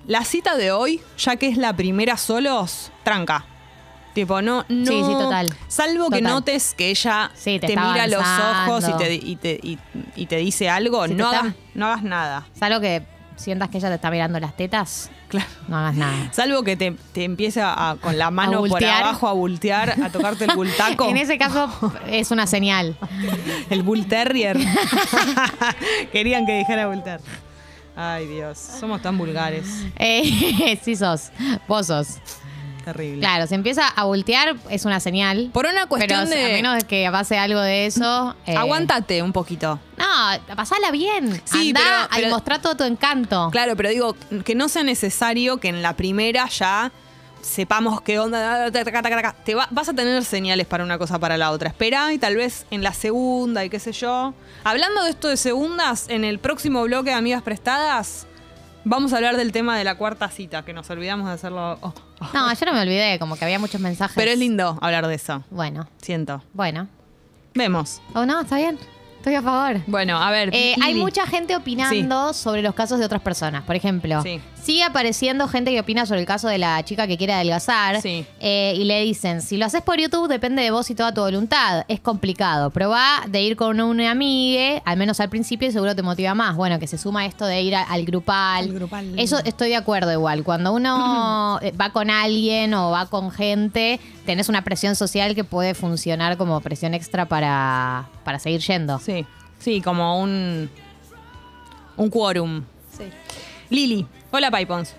La 0.08 0.24
cita 0.24 0.56
de 0.56 0.72
hoy, 0.72 1.02
ya 1.18 1.36
que 1.36 1.48
es 1.50 1.58
la 1.58 1.74
primera 1.76 2.18
solos, 2.18 2.92
tranca. 3.04 3.46
Tipo, 4.14 4.42
no, 4.42 4.66
no. 4.68 4.86
Sí, 4.88 5.04
sí, 5.06 5.12
total. 5.12 5.54
Salvo 5.68 6.10
que 6.10 6.22
notes 6.22 6.74
que 6.76 6.90
ella 6.90 7.30
Sí, 7.36 7.60
te 7.60 7.68
mira 7.68 8.08
los 8.08 8.24
ojos 8.26 8.86
y 8.90 8.94
te, 8.98 9.14
y 9.14 9.36
te, 9.36 9.60
y- 9.62 9.78
y 10.16 10.26
te 10.26 10.38
dice 10.38 10.70
algo, 10.70 11.06
Si 11.08 11.14
no, 11.14 11.26
está- 11.26 11.40
hagas, 11.42 11.54
no 11.76 11.86
hagas 11.86 12.04
nada. 12.04 12.48
Salvo 12.58 12.80
que 12.80 13.04
sientas 13.36 13.70
que 13.70 13.78
ella 13.78 13.90
te 13.90 13.96
está 13.96 14.10
mirando 14.10 14.40
las 14.40 14.56
tetas, 14.58 15.12
Claro. 15.28 15.48
no 15.68 15.78
hagas 15.78 15.94
nada. 15.96 16.32
Salvo 16.34 16.64
que 16.64 16.76
te, 16.76 16.96
te 17.14 17.26
empiece 17.26 17.62
a, 17.62 17.98
con 18.02 18.18
la 18.18 18.32
mano 18.32 18.64
por 18.64 18.84
abajo 18.84 19.28
a 19.28 19.34
voltear, 19.34 20.02
a 20.02 20.10
tocarte 20.10 20.46
el 20.46 20.56
bultaco. 20.56 21.06
En 21.10 21.18
ese 21.18 21.38
caso 21.38 21.70
es 22.10 22.32
una 22.32 22.48
señal. 22.48 22.98
El 23.70 23.84
Bull 23.84 24.08
Terrier. 24.08 24.58
Querían 26.12 26.46
que 26.46 26.58
dijera 26.58 26.88
Bull 26.88 27.04
Terrier. 27.04 27.47
Ay, 27.98 28.28
Dios. 28.28 28.58
Somos 28.58 29.02
tan 29.02 29.18
vulgares. 29.18 29.66
Eh, 29.98 30.80
sí 30.84 30.96
sos, 30.96 31.32
vos 31.68 31.88
sos. 31.88 32.18
Terrible. 32.86 33.20
Claro, 33.20 33.48
se 33.48 33.56
empieza 33.56 33.86
a 33.86 34.06
voltear, 34.06 34.56
es 34.70 34.86
una 34.86 35.02
señal. 35.02 35.50
Por 35.52 35.66
una 35.66 35.88
cuestión 35.88 36.26
pero 36.30 36.40
de. 36.40 36.46
a 36.46 36.56
menos 36.56 36.84
que 36.86 37.10
pase 37.12 37.38
algo 37.38 37.60
de 37.60 37.86
eso. 37.86 38.34
eh, 38.46 38.56
Aguántate 38.56 39.22
un 39.22 39.34
poquito. 39.34 39.78
No, 39.98 40.56
pasala 40.56 40.92
bien. 40.92 41.42
Sí, 41.44 41.70
Andá 41.70 41.82
pero- 41.84 41.96
a 42.04 42.10
pero- 42.16 42.30
mostrar 42.30 42.62
todo 42.62 42.78
tu 42.78 42.84
encanto. 42.86 43.50
Claro, 43.52 43.76
pero 43.76 43.90
digo, 43.90 44.16
que 44.46 44.56
no 44.56 44.70
sea 44.70 44.84
necesario 44.84 45.58
que 45.58 45.68
en 45.68 45.82
la 45.82 45.98
primera 45.98 46.48
ya 46.48 46.92
sepamos 47.48 48.02
qué 48.02 48.20
onda. 48.20 48.70
Te 48.72 49.56
va- 49.56 49.68
vas 49.72 49.90
a 49.90 49.94
tener 49.94 50.24
señales 50.26 50.68
para 50.68 50.84
una 50.84 50.98
cosa 50.98 51.18
para 51.20 51.38
la 51.38 51.52
otra. 51.52 51.70
Espera 51.70 52.14
y 52.14 52.18
tal 52.18 52.36
vez 52.36 52.66
en 52.72 52.84
la 52.84 52.94
segunda 52.94 53.64
y 53.66 53.70
qué 53.70 53.80
sé 53.80 53.92
yo. 53.92 54.34
Hablando 54.64 55.04
de 55.04 55.10
esto 55.12 55.28
de 55.30 55.38
segundas, 55.38 56.08
en 56.10 56.24
el 56.24 56.40
próximo 56.40 56.84
bloque 56.84 57.10
de 57.12 57.16
Amigas 57.16 57.42
Prestadas, 57.44 58.28
vamos 58.84 59.14
a 59.14 59.18
hablar 59.18 59.38
del 59.38 59.52
tema 59.52 59.78
de 59.78 59.84
la 59.84 59.96
cuarta 59.96 60.30
cita, 60.30 60.64
que 60.64 60.74
nos 60.74 60.90
olvidamos 60.90 61.28
de 61.28 61.34
hacerlo. 61.34 61.78
oh, 61.82 61.94
oh. 62.22 62.28
No, 62.34 62.54
yo 62.54 62.66
no 62.66 62.74
me 62.74 62.82
olvidé, 62.82 63.18
como 63.20 63.36
que 63.36 63.46
había 63.46 63.60
muchos 63.60 63.82
mensajes. 63.82 64.16
Pero 64.16 64.32
es 64.32 64.38
lindo 64.38 64.78
hablar 64.82 65.08
de 65.08 65.16
eso. 65.16 65.44
Bueno, 65.50 65.88
Siento. 66.02 66.42
bueno. 66.54 66.88
Vemos. 67.54 68.02
¿O 68.14 68.26
no? 68.26 68.42
¿Está 68.42 68.58
bien? 68.58 68.78
Estoy 69.18 69.34
a 69.36 69.42
favor. 69.42 69.82
Bueno, 69.88 70.18
a 70.22 70.30
ver. 70.32 70.52
Eh, 70.54 70.76
hay 70.82 70.94
mucha 70.96 71.26
gente 71.26 71.56
opinando 71.56 72.34
sobre 72.34 72.62
los 72.62 72.74
casos 72.76 73.00
de 73.00 73.06
otras 73.06 73.22
personas. 73.22 73.64
Por 73.64 73.76
ejemplo, 73.76 74.22
Sí. 74.22 74.40
Sigue 74.68 74.84
apareciendo 74.84 75.48
gente 75.48 75.72
que 75.72 75.80
opina 75.80 76.06
sobre 76.06 76.20
el 76.20 76.26
caso 76.28 76.50
de 76.50 76.58
la 76.58 76.84
chica 76.84 77.08
que 77.08 77.18
quiere 77.18 77.32
adelgazar. 77.34 78.02
Sí. 78.02 78.26
eh, 78.42 78.74
y 78.78 78.84
le 78.84 79.02
dicen, 79.04 79.42
si 79.42 79.56
lo 79.56 79.66
haces 79.66 79.82
por 79.82 79.98
YouTube 79.98 80.28
depende 80.28 80.62
de 80.62 80.72
vos 80.72 80.90
y 80.90 80.96
toda 80.96 81.14
tu 81.14 81.22
voluntad. 81.22 81.86
Es 81.88 82.02
complicado. 82.02 82.70
Probá 82.70 83.24
de 83.30 83.42
ir 83.42 83.56
con 83.56 83.80
una 83.80 84.12
amiga, 84.12 84.82
al 84.84 84.98
menos 84.98 85.20
al 85.22 85.30
principio, 85.30 85.70
y 85.70 85.72
seguro 85.72 85.96
te 85.96 86.02
motiva 86.04 86.34
más. 86.36 86.56
Bueno, 86.58 86.80
que 86.80 86.88
se 86.88 86.98
suma 86.98 87.26
esto 87.26 87.46
de 87.46 87.62
ir 87.62 87.76
a- 87.76 87.84
al 87.84 88.04
grupal. 88.06 88.66
Al 88.66 88.74
grupal. 88.74 89.14
Eso 89.18 89.40
estoy 89.46 89.70
de 89.70 89.78
acuerdo 89.78 90.12
igual. 90.12 90.44
Cuando 90.44 90.74
uno 90.74 91.60
eh, 91.62 91.72
va 91.72 91.92
con 91.92 92.10
alguien 92.10 92.74
o 92.74 92.92
va 92.92 93.06
con 93.06 93.32
gente, 93.32 94.00
tenés 94.26 94.50
una 94.50 94.64
presión 94.64 94.98
social 94.98 95.34
que 95.34 95.46
puede 95.46 95.76
funcionar 95.76 96.36
como 96.36 96.60
presión 96.60 96.94
extra 96.94 97.26
para, 97.26 98.10
para 98.26 98.38
seguir 98.38 98.60
yendo. 98.62 99.00
Sí, 99.00 99.26
sí, 99.60 99.82
como 99.82 100.20
un. 100.22 100.70
Un 101.96 102.10
quórum. 102.10 102.64
Lili, 103.70 104.06
hola 104.32 104.52
Pipons. 104.52 104.96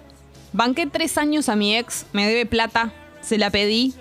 Banqué 0.53 0.87
tres 0.87 1.19
años 1.19 1.49
a 1.49 1.57
mi 1.57 1.77
ex, 1.77 2.07
me 2.13 2.27
debe 2.27 2.47
plata, 2.47 2.91
se 3.21 3.39
la 3.39 3.51
pedí 3.51 3.95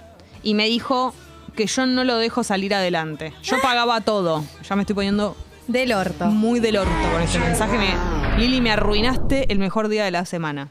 y 0.44 0.54
me 0.54 0.66
dijo 0.68 1.14
que 1.56 1.66
yo 1.68 1.86
no 1.86 2.04
lo 2.04 2.18
dejo 2.18 2.44
salir 2.44 2.74
adelante. 2.74 3.34
Yo 3.44 3.58
pagaba 3.62 4.02
todo. 4.02 4.44
Ya 4.68 4.76
me 4.76 4.84
estoy 4.84 4.96
poniendo 4.96 5.36
Del 5.68 5.94
orto. 5.94 6.26
muy 6.28 6.60
del 6.60 6.78
orto 6.78 6.92
con 7.12 7.22
ese 7.22 7.40
mensaje. 7.40 7.78
Me- 7.78 8.38
Lili, 8.38 8.62
me 8.62 8.72
arruinaste 8.72 9.52
el 9.52 9.58
mejor 9.60 9.88
día 9.90 10.06
de 10.06 10.12
la 10.12 10.26
semana. 10.26 10.70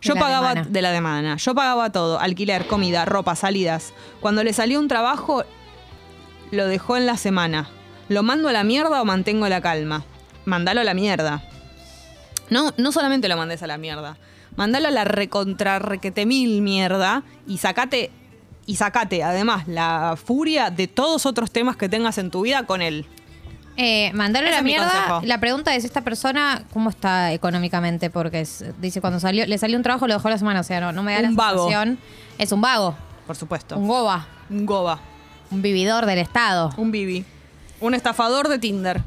Yo 0.00 0.14
la 0.14 0.20
pagaba 0.20 0.54
de 0.54 0.82
la 0.82 0.92
semana. 0.92 1.36
Yo 1.36 1.54
pagaba 1.54 1.90
todo, 1.90 2.20
alquiler, 2.20 2.66
comida, 2.66 3.04
ropa, 3.04 3.34
salidas. 3.34 3.92
Cuando 4.20 4.44
le 4.44 4.52
salió 4.52 4.78
un 4.78 4.86
trabajo, 4.86 5.42
lo 6.52 6.66
dejó 6.66 6.96
en 6.96 7.06
la 7.06 7.16
semana. 7.16 7.68
¿Lo 8.08 8.22
mando 8.22 8.48
a 8.48 8.52
la 8.52 8.62
mierda 8.62 9.02
o 9.02 9.04
mantengo 9.04 9.48
la 9.48 9.60
calma? 9.60 10.04
Mandalo 10.44 10.82
a 10.82 10.84
la 10.84 10.94
mierda. 10.94 11.42
No, 12.50 12.72
no 12.76 12.92
solamente 12.92 13.28
lo 13.28 13.36
mandes 13.36 13.62
a 13.62 13.66
la 13.66 13.78
mierda. 13.78 14.16
Mandalo 14.56 14.88
a 14.88 14.90
la 14.90 15.04
recontra 15.04 15.78
requete 15.78 16.26
mil 16.26 16.62
mierda 16.62 17.22
y 17.46 17.58
sacate 17.58 18.10
y 18.66 18.76
sacate 18.76 19.22
además 19.22 19.66
la 19.68 20.16
furia 20.22 20.70
de 20.70 20.88
todos 20.88 21.26
otros 21.26 21.50
temas 21.50 21.76
que 21.76 21.88
tengas 21.88 22.18
en 22.18 22.30
tu 22.30 22.42
vida 22.42 22.64
con 22.64 22.82
él. 22.82 23.06
Eh, 23.76 24.10
mandarle 24.14 24.48
Ese 24.50 24.58
la 24.58 24.62
mierda. 24.62 24.90
consejo. 24.90 25.20
La 25.24 25.38
pregunta 25.38 25.74
es: 25.76 25.84
¿esta 25.84 26.00
persona 26.02 26.64
cómo 26.72 26.90
está 26.90 27.32
económicamente? 27.32 28.10
Porque 28.10 28.40
es- 28.40 28.64
dice, 28.80 29.00
cuando 29.00 29.20
salió, 29.20 29.46
le 29.46 29.56
salió 29.56 29.76
un 29.76 29.84
trabajo, 29.84 30.08
lo 30.08 30.14
dejó 30.14 30.28
la 30.28 30.38
semana. 30.38 30.60
O 30.60 30.64
sea, 30.64 30.80
no, 30.80 30.90
no 30.92 31.02
me 31.04 31.12
da 31.12 31.18
Un 31.20 31.36
la 31.36 31.42
vago. 31.44 31.64
sensación. 31.68 31.98
Es 32.38 32.50
un 32.50 32.60
vago, 32.60 32.96
Por 33.26 33.36
supuesto. 33.36 33.76
un 33.78 33.86
goba, 33.86 34.26
Un 34.50 34.66
goba. 34.66 34.98
un 35.52 35.62
vividor 35.62 36.06
del 36.06 36.18
Estado. 36.18 36.70
Un 36.76 36.90
bibi. 36.90 37.24
Un 37.80 37.94
estafador 37.94 38.48
de 38.48 38.58
Tinder. 38.58 39.00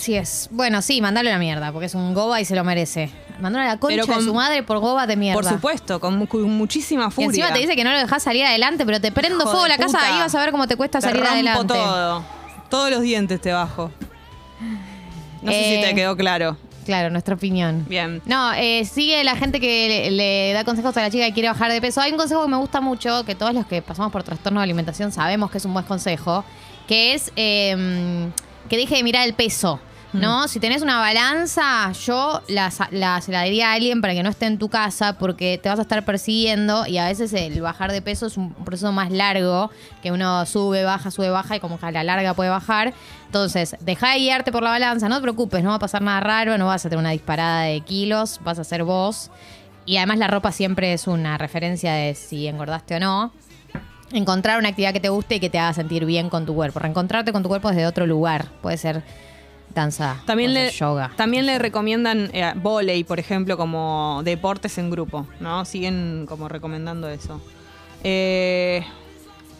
Sí 0.00 0.14
es. 0.16 0.48
Bueno, 0.50 0.80
sí, 0.82 1.00
mandale 1.02 1.30
la 1.30 1.38
mierda, 1.38 1.72
porque 1.72 1.86
es 1.86 1.94
un 1.94 2.14
goba 2.14 2.40
y 2.40 2.44
se 2.46 2.56
lo 2.56 2.64
merece. 2.64 3.10
Mandale 3.40 3.66
a 3.66 3.74
la 3.74 3.76
concha 3.80 4.02
con- 4.06 4.18
de 4.18 4.24
su 4.24 4.34
madre 4.34 4.62
por 4.62 4.78
goba 4.78 5.06
de 5.06 5.16
mierda. 5.16 5.40
Por 5.40 5.44
supuesto, 5.48 6.00
con, 6.00 6.16
mu- 6.18 6.26
con 6.26 6.42
muchísima 6.50 7.08
Y 7.08 7.10
furia. 7.10 7.28
encima 7.28 7.52
te 7.52 7.58
dice 7.58 7.76
que 7.76 7.84
no 7.84 7.92
lo 7.92 7.98
dejás 7.98 8.22
salir 8.22 8.44
adelante, 8.44 8.86
pero 8.86 9.00
te 9.00 9.12
prendo 9.12 9.38
Hijo 9.44 9.50
fuego 9.50 9.66
la 9.68 9.76
casa 9.76 9.98
y 10.16 10.18
vas 10.18 10.34
a 10.34 10.40
ver 10.40 10.50
cómo 10.52 10.66
te 10.66 10.76
cuesta 10.76 10.98
Te 11.00 11.06
salir 11.06 11.20
rompo 11.20 11.34
adelante. 11.34 11.74
todo. 11.74 12.24
Todos 12.70 12.90
los 12.90 13.02
dientes 13.02 13.40
te 13.40 13.52
bajo. 13.52 13.90
No 15.42 15.50
sé 15.52 15.58
Eh, 15.74 15.76
si 15.82 15.88
te 15.88 15.94
quedó 15.94 16.16
claro. 16.16 16.56
Claro, 16.84 17.10
nuestra 17.10 17.34
opinión. 17.34 17.84
Bien. 17.88 18.20
No, 18.24 18.52
eh, 18.54 18.84
sigue 18.84 19.22
la 19.22 19.36
gente 19.36 19.60
que 19.60 19.88
le, 19.88 20.10
le 20.10 20.52
da 20.54 20.64
consejos 20.64 20.96
a 20.96 21.02
la 21.02 21.10
chica 21.10 21.26
que 21.26 21.32
quiere 21.34 21.48
bajar 21.48 21.70
de 21.70 21.80
peso. 21.80 22.00
Hay 22.00 22.10
un 22.12 22.16
consejo 22.18 22.42
que 22.42 22.48
me 22.50 22.56
gusta 22.56 22.80
mucho, 22.80 23.24
que 23.24 23.34
todos 23.34 23.52
los 23.54 23.66
que 23.66 23.80
pasamos 23.82 24.10
por 24.10 24.22
trastorno 24.22 24.60
de 24.60 24.64
alimentación 24.64 25.12
sabemos 25.12 25.50
que 25.50 25.58
es 25.58 25.64
un 25.66 25.72
buen 25.74 25.84
consejo, 25.84 26.44
que 26.88 27.14
es 27.14 27.32
eh, 27.36 28.28
que 28.68 28.76
deje 28.76 28.96
de 28.96 29.02
mirar 29.02 29.26
el 29.26 29.34
peso. 29.34 29.78
¿No? 30.12 30.48
Si 30.48 30.58
tenés 30.58 30.82
una 30.82 30.98
balanza, 30.98 31.92
yo 31.92 32.42
la, 32.48 32.72
la- 32.90 33.20
se 33.20 33.30
la 33.30 33.42
diría 33.44 33.70
a 33.70 33.74
alguien 33.74 34.00
para 34.00 34.12
que 34.12 34.22
no 34.24 34.28
esté 34.30 34.46
en 34.46 34.58
tu 34.58 34.68
casa 34.68 35.16
porque 35.18 35.58
te 35.62 35.68
vas 35.68 35.78
a 35.78 35.82
estar 35.82 36.04
persiguiendo 36.04 36.84
y 36.86 36.98
a 36.98 37.06
veces 37.06 37.32
el 37.32 37.60
bajar 37.60 37.92
de 37.92 38.02
peso 38.02 38.26
es 38.26 38.36
un 38.36 38.52
proceso 38.52 38.90
más 38.90 39.10
largo, 39.12 39.70
que 40.02 40.10
uno 40.10 40.44
sube, 40.46 40.82
baja, 40.82 41.10
sube, 41.12 41.30
baja 41.30 41.56
y 41.56 41.60
como 41.60 41.78
que 41.78 41.86
a 41.86 41.92
la 41.92 42.02
larga 42.02 42.34
puede 42.34 42.50
bajar. 42.50 42.92
Entonces, 43.26 43.76
deja 43.80 44.10
de 44.12 44.18
guiarte 44.18 44.50
por 44.50 44.64
la 44.64 44.70
balanza, 44.70 45.08
no 45.08 45.16
te 45.16 45.22
preocupes, 45.22 45.62
no 45.62 45.70
va 45.70 45.76
a 45.76 45.78
pasar 45.78 46.02
nada 46.02 46.18
raro, 46.20 46.58
no 46.58 46.66
vas 46.66 46.84
a 46.84 46.88
tener 46.88 46.98
una 47.00 47.10
disparada 47.10 47.62
de 47.62 47.80
kilos, 47.82 48.40
vas 48.42 48.58
a 48.58 48.64
ser 48.64 48.82
vos. 48.82 49.30
Y 49.86 49.96
además 49.98 50.18
la 50.18 50.26
ropa 50.26 50.50
siempre 50.50 50.92
es 50.92 51.06
una 51.06 51.38
referencia 51.38 51.92
de 51.92 52.16
si 52.16 52.48
engordaste 52.48 52.96
o 52.96 53.00
no. 53.00 53.32
Encontrar 54.12 54.58
una 54.58 54.70
actividad 54.70 54.92
que 54.92 54.98
te 54.98 55.08
guste 55.08 55.36
y 55.36 55.40
que 55.40 55.50
te 55.50 55.58
haga 55.60 55.72
sentir 55.72 56.04
bien 56.04 56.30
con 56.30 56.44
tu 56.46 56.54
cuerpo. 56.54 56.80
Reencontrarte 56.80 57.30
con 57.32 57.44
tu 57.44 57.48
cuerpo 57.48 57.68
desde 57.68 57.86
otro 57.86 58.06
lugar. 58.06 58.46
Puede 58.60 58.76
ser 58.76 59.04
danza, 59.74 60.16
También 60.26 60.52
le, 60.54 60.70
yoga. 60.70 61.12
también 61.16 61.46
le 61.46 61.58
recomiendan 61.58 62.30
eh, 62.32 62.52
volei, 62.56 63.04
por 63.04 63.18
ejemplo, 63.18 63.56
como 63.56 64.20
deportes 64.24 64.78
en 64.78 64.90
grupo, 64.90 65.26
¿no? 65.40 65.64
Siguen 65.64 66.26
como 66.28 66.48
recomendando 66.48 67.08
eso. 67.08 67.40
Eh. 68.02 68.84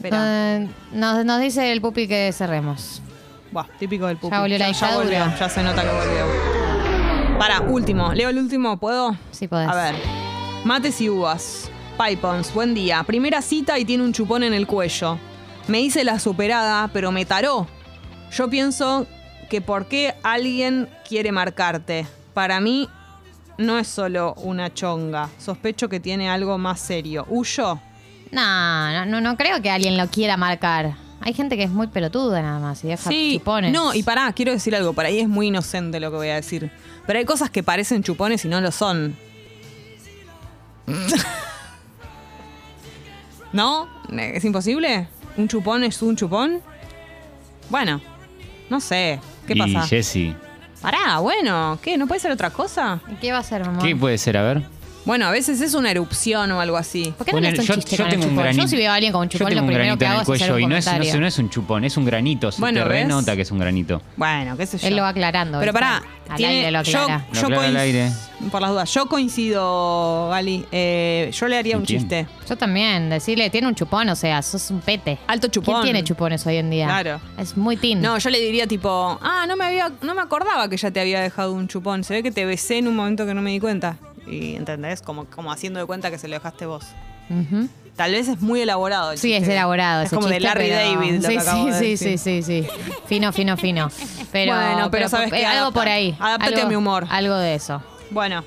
Eh, 0.02 0.68
nos, 0.92 1.24
nos 1.24 1.40
dice 1.40 1.72
el 1.72 1.80
pupi 1.80 2.08
que 2.08 2.32
cerremos. 2.32 3.02
Buah, 3.52 3.66
típico 3.78 4.06
del 4.06 4.16
pupi. 4.16 4.34
Ya 4.34 4.40
volvió 4.40 4.58
la 4.58 4.64
ya, 4.66 4.70
dictadura. 4.72 5.24
volvió, 5.24 5.38
ya 5.38 5.48
se 5.48 5.62
nota 5.62 5.82
que 5.82 5.88
volvió. 5.88 7.38
Para, 7.38 7.60
último. 7.60 8.12
Leo 8.14 8.28
el 8.30 8.38
último, 8.38 8.78
¿puedo? 8.78 9.16
Sí, 9.30 9.48
podés. 9.48 9.68
A 9.68 9.74
ver. 9.74 9.94
Mates 10.64 11.00
y 11.00 11.08
uvas. 11.10 11.70
Pipons, 11.98 12.54
buen 12.54 12.74
día. 12.74 13.02
Primera 13.02 13.42
cita 13.42 13.78
y 13.78 13.84
tiene 13.84 14.04
un 14.04 14.12
chupón 14.12 14.42
en 14.42 14.54
el 14.54 14.66
cuello. 14.66 15.18
Me 15.68 15.80
hice 15.80 16.02
la 16.04 16.18
superada, 16.18 16.88
pero 16.92 17.12
me 17.12 17.24
taró. 17.26 17.66
Yo 18.32 18.48
pienso 18.48 19.06
que 19.50 19.60
por 19.60 19.86
qué 19.86 20.14
alguien 20.22 20.88
quiere 21.06 21.32
marcarte. 21.32 22.06
para 22.32 22.60
mí 22.60 22.88
no 23.58 23.78
es 23.78 23.88
solo 23.88 24.34
una 24.38 24.72
chonga. 24.72 25.28
Sospecho 25.38 25.90
que 25.90 26.00
tiene 26.00 26.30
algo 26.30 26.56
más 26.56 26.80
serio. 26.80 27.26
¿Huyo? 27.28 27.78
No, 28.30 28.92
no, 28.92 29.04
no, 29.04 29.20
no 29.20 29.36
creo 29.36 29.60
que 29.60 29.68
alguien 29.68 29.98
lo 29.98 30.08
quiera 30.08 30.38
marcar. 30.38 30.94
Hay 31.20 31.34
gente 31.34 31.58
que 31.58 31.64
es 31.64 31.70
muy 31.70 31.88
pelotuda 31.88 32.40
nada 32.40 32.58
más 32.60 32.82
y 32.84 32.88
deja 32.88 33.10
chupones. 33.10 33.72
No, 33.72 33.92
y 33.92 34.02
pará, 34.02 34.32
quiero 34.32 34.52
decir 34.52 34.74
algo. 34.74 34.94
Por 34.94 35.04
ahí 35.04 35.18
es 35.18 35.28
muy 35.28 35.48
inocente 35.48 36.00
lo 36.00 36.10
que 36.10 36.16
voy 36.16 36.28
a 36.28 36.36
decir. 36.36 36.70
Pero 37.06 37.18
hay 37.18 37.26
cosas 37.26 37.50
que 37.50 37.62
parecen 37.62 38.02
chupones 38.02 38.42
y 38.46 38.48
no 38.48 38.60
lo 38.62 38.70
son. 38.72 39.16
¿No? 43.52 43.88
¿Es 44.16 44.44
imposible? 44.44 45.08
¿Un 45.36 45.48
chupón 45.48 45.84
es 45.84 46.00
un 46.00 46.16
chupón? 46.16 46.62
Bueno, 47.68 48.00
no 48.70 48.80
sé. 48.80 49.20
¿Qué 49.54 49.58
y 49.68 49.74
pasa? 49.74 49.86
Jessy, 49.88 50.34
Pará, 50.80 51.18
bueno, 51.18 51.78
¿qué? 51.82 51.98
¿No 51.98 52.06
puede 52.06 52.20
ser 52.20 52.30
otra 52.30 52.50
cosa? 52.50 53.00
¿Y 53.10 53.14
¿Qué 53.16 53.32
va 53.32 53.38
a 53.38 53.42
ser, 53.42 53.64
mamá? 53.66 53.82
¿qué 53.82 53.94
puede 53.94 54.16
ser? 54.16 54.36
A 54.38 54.42
ver. 54.42 54.62
Bueno, 55.04 55.26
a 55.26 55.30
veces 55.30 55.60
es 55.60 55.74
una 55.74 55.90
erupción 55.90 56.52
o 56.52 56.60
algo 56.60 56.76
así. 56.76 57.12
¿Por 57.16 57.26
qué 57.26 57.32
no 57.32 57.36
Bueno, 57.38 57.48
le 57.48 57.52
haces 57.54 57.66
yo- 57.66 57.74
un 57.74 57.80
chiste 57.80 57.96
yo 57.96 58.04
con 58.04 58.06
el 58.06 58.10
tengo 58.12 58.24
un 58.24 58.30
chupón? 58.30 58.44
Yo 58.44 58.52
granito. 58.52 58.68
si 58.68 58.76
veo 58.76 58.90
a 58.90 58.94
alguien 58.94 59.12
con 59.12 59.22
un 59.22 59.28
Yo 59.28 59.32
chupón, 59.38 59.48
tengo 59.48 59.60
lo 59.60 59.62
un 59.62 59.66
primero 59.68 59.84
granito 59.84 59.98
que 59.98 60.04
en 60.04 60.10
hago 60.12 60.20
el 60.20 60.22
es 60.22 60.28
hacer 60.28 60.38
cuello 60.50 60.54
un 60.54 60.60
y 60.60 60.66
no 60.72 60.76
es, 60.78 60.86
no, 60.86 60.92
comentario. 60.92 61.20
no 61.20 61.26
es 61.26 61.38
un 61.38 61.50
chupón, 61.50 61.84
es 61.84 61.96
un 61.96 62.04
granito. 62.04 62.52
Se 62.52 62.60
Bueno, 62.60 62.82
te 62.82 62.88
¿ves? 62.88 63.02
renota 63.02 63.36
que 63.36 63.42
es 63.42 63.50
un 63.50 63.58
granito. 63.58 64.02
Bueno, 64.16 64.56
qué 64.56 64.66
sé 64.66 64.78
yo. 64.78 64.86
Él 64.88 64.96
lo 64.96 65.02
va 65.02 65.08
aclarando. 65.08 65.58
Pero 65.58 65.72
¿viste? 65.72 65.84
pará, 65.86 66.02
Al 66.28 66.36
tiene- 66.36 66.54
aire 66.58 66.70
lo 66.70 66.82
yo, 66.82 67.00
aclara. 67.00 67.24
Lo 67.28 67.34
yo 67.34 67.40
aclara 67.46 67.64
al 67.66 67.74
coinc- 67.74 67.78
aire. 67.80 68.12
Por 68.50 68.62
las 68.62 68.70
dudas, 68.70 68.92
yo 68.94 69.06
coincido, 69.06 70.28
Gali. 70.30 70.64
Eh, 70.72 71.30
yo 71.32 71.46
le 71.48 71.58
haría 71.58 71.74
¿Y 71.74 71.76
un 71.76 71.84
quién? 71.84 72.00
chiste. 72.00 72.26
Yo 72.48 72.56
también, 72.56 73.10
decirle, 73.10 73.50
tiene 73.50 73.66
un 73.68 73.74
chupón, 73.74 74.08
o 74.08 74.16
sea, 74.16 74.40
sos 74.42 74.70
un 74.70 74.80
pete. 74.80 75.18
Alto 75.26 75.48
chupón. 75.48 75.74
¿Quién 75.74 75.84
tiene 75.84 76.04
chupones 76.04 76.46
hoy 76.46 76.56
en 76.56 76.70
día? 76.70 76.86
Claro. 76.86 77.20
Es 77.36 77.56
muy 77.56 77.76
teen. 77.76 78.00
No, 78.00 78.16
yo 78.18 78.30
le 78.30 78.40
diría 78.40 78.66
tipo, 78.66 79.18
ah, 79.22 79.44
no 79.46 79.56
me 79.56 79.64
había, 79.66 79.92
no 80.02 80.14
me 80.14 80.22
acordaba 80.22 80.68
que 80.68 80.76
ya 80.78 80.90
te 80.90 81.00
había 81.00 81.20
dejado 81.20 81.52
un 81.52 81.68
chupón. 81.68 82.02
Se 82.02 82.14
ve 82.14 82.22
que 82.22 82.30
te 82.30 82.44
besé 82.46 82.78
en 82.78 82.88
un 82.88 82.96
momento 82.96 83.26
que 83.26 83.34
no 83.34 83.42
me 83.42 83.50
di 83.50 83.60
cuenta. 83.60 83.96
Y 84.26 84.54
entendés, 84.54 85.02
como, 85.02 85.26
como 85.26 85.52
haciendo 85.52 85.78
de 85.80 85.86
cuenta 85.86 86.10
que 86.10 86.18
se 86.18 86.26
lo 86.28 86.34
dejaste 86.34 86.64
vos. 86.66 86.84
Ujú. 87.28 87.68
Tal 87.96 88.12
vez 88.12 88.28
es 88.28 88.40
muy 88.40 88.62
elaborado. 88.62 89.12
el 89.12 89.18
Sí, 89.18 89.34
es 89.34 89.46
elaborado. 89.46 90.00
Es 90.02 90.06
ese 90.06 90.16
como 90.16 90.28
de 90.28 90.36
chiste, 90.38 90.48
Larry 90.48 90.68
pero- 90.70 90.90
David. 90.94 91.14
Lo 91.16 91.20
sí, 91.28 91.28
que 91.34 91.38
acabo 91.38 91.64
sí, 91.64 91.70
de 91.70 91.78
sí, 91.78 91.90
decir. 91.90 92.18
sí, 92.18 92.42
sí, 92.42 92.62
sí. 92.62 92.68
Fino, 93.06 93.32
fino, 93.32 93.56
fino. 93.58 93.90
Pero, 94.32 94.54
Bueno, 94.54 94.90
pero 94.92 95.08
sabes 95.08 95.28
eh, 95.32 95.36
qué, 95.38 95.44
algo 95.46 95.72
por 95.72 95.88
ahí. 95.88 96.16
adáptate 96.20 96.54
algo, 96.54 96.66
a 96.66 96.68
mi 96.70 96.76
humor. 96.76 97.06
Algo 97.10 97.34
de 97.36 97.56
eso. 97.56 97.82
Bueno, 98.10 98.44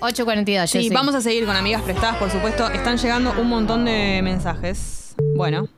8.42, 0.00 0.66
sí, 0.66 0.78
Jessy. 0.82 0.94
vamos 0.94 1.14
a 1.14 1.20
seguir 1.20 1.46
con 1.46 1.54
amigas 1.56 1.82
prestadas, 1.82 2.16
por 2.16 2.30
supuesto. 2.30 2.68
Están 2.70 2.96
llegando 2.98 3.32
un 3.40 3.48
montón 3.48 3.84
de 3.84 4.20
mensajes. 4.22 5.14
Bueno, 5.36 5.68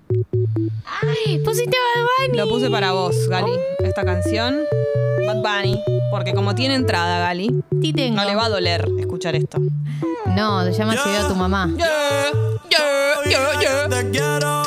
Ay, 1.03 1.39
pusiste 1.45 1.77
Bad 1.77 2.29
Bunny. 2.29 2.39
lo 2.39 2.49
puse 2.49 2.71
para 2.71 2.93
vos, 2.93 3.29
Gali. 3.29 3.53
Esta 3.81 4.05
canción, 4.05 4.61
Bad 5.27 5.43
Bunny. 5.43 5.81
Porque 6.11 6.33
como 6.35 6.55
tiene 6.55 6.75
entrada, 6.77 7.19
Gali, 7.19 7.63
tengo. 7.95 8.17
no 8.17 8.25
le 8.25 8.35
va 8.35 8.47
a 8.47 8.49
doler 8.49 8.89
escuchar 8.99 9.35
esto. 9.35 9.59
No, 10.35 10.65
se 10.65 10.73
llama 10.73 10.93
Si 10.97 11.11
veo 11.11 11.25
a 11.25 11.29
tu 11.29 11.35
mamá. 11.35 11.71
Yeah, 11.77 12.31
yeah, 12.71 13.15
yeah, 13.29 13.61
yeah. 13.61 13.89
Te 13.89 14.11
quiero 14.11 14.64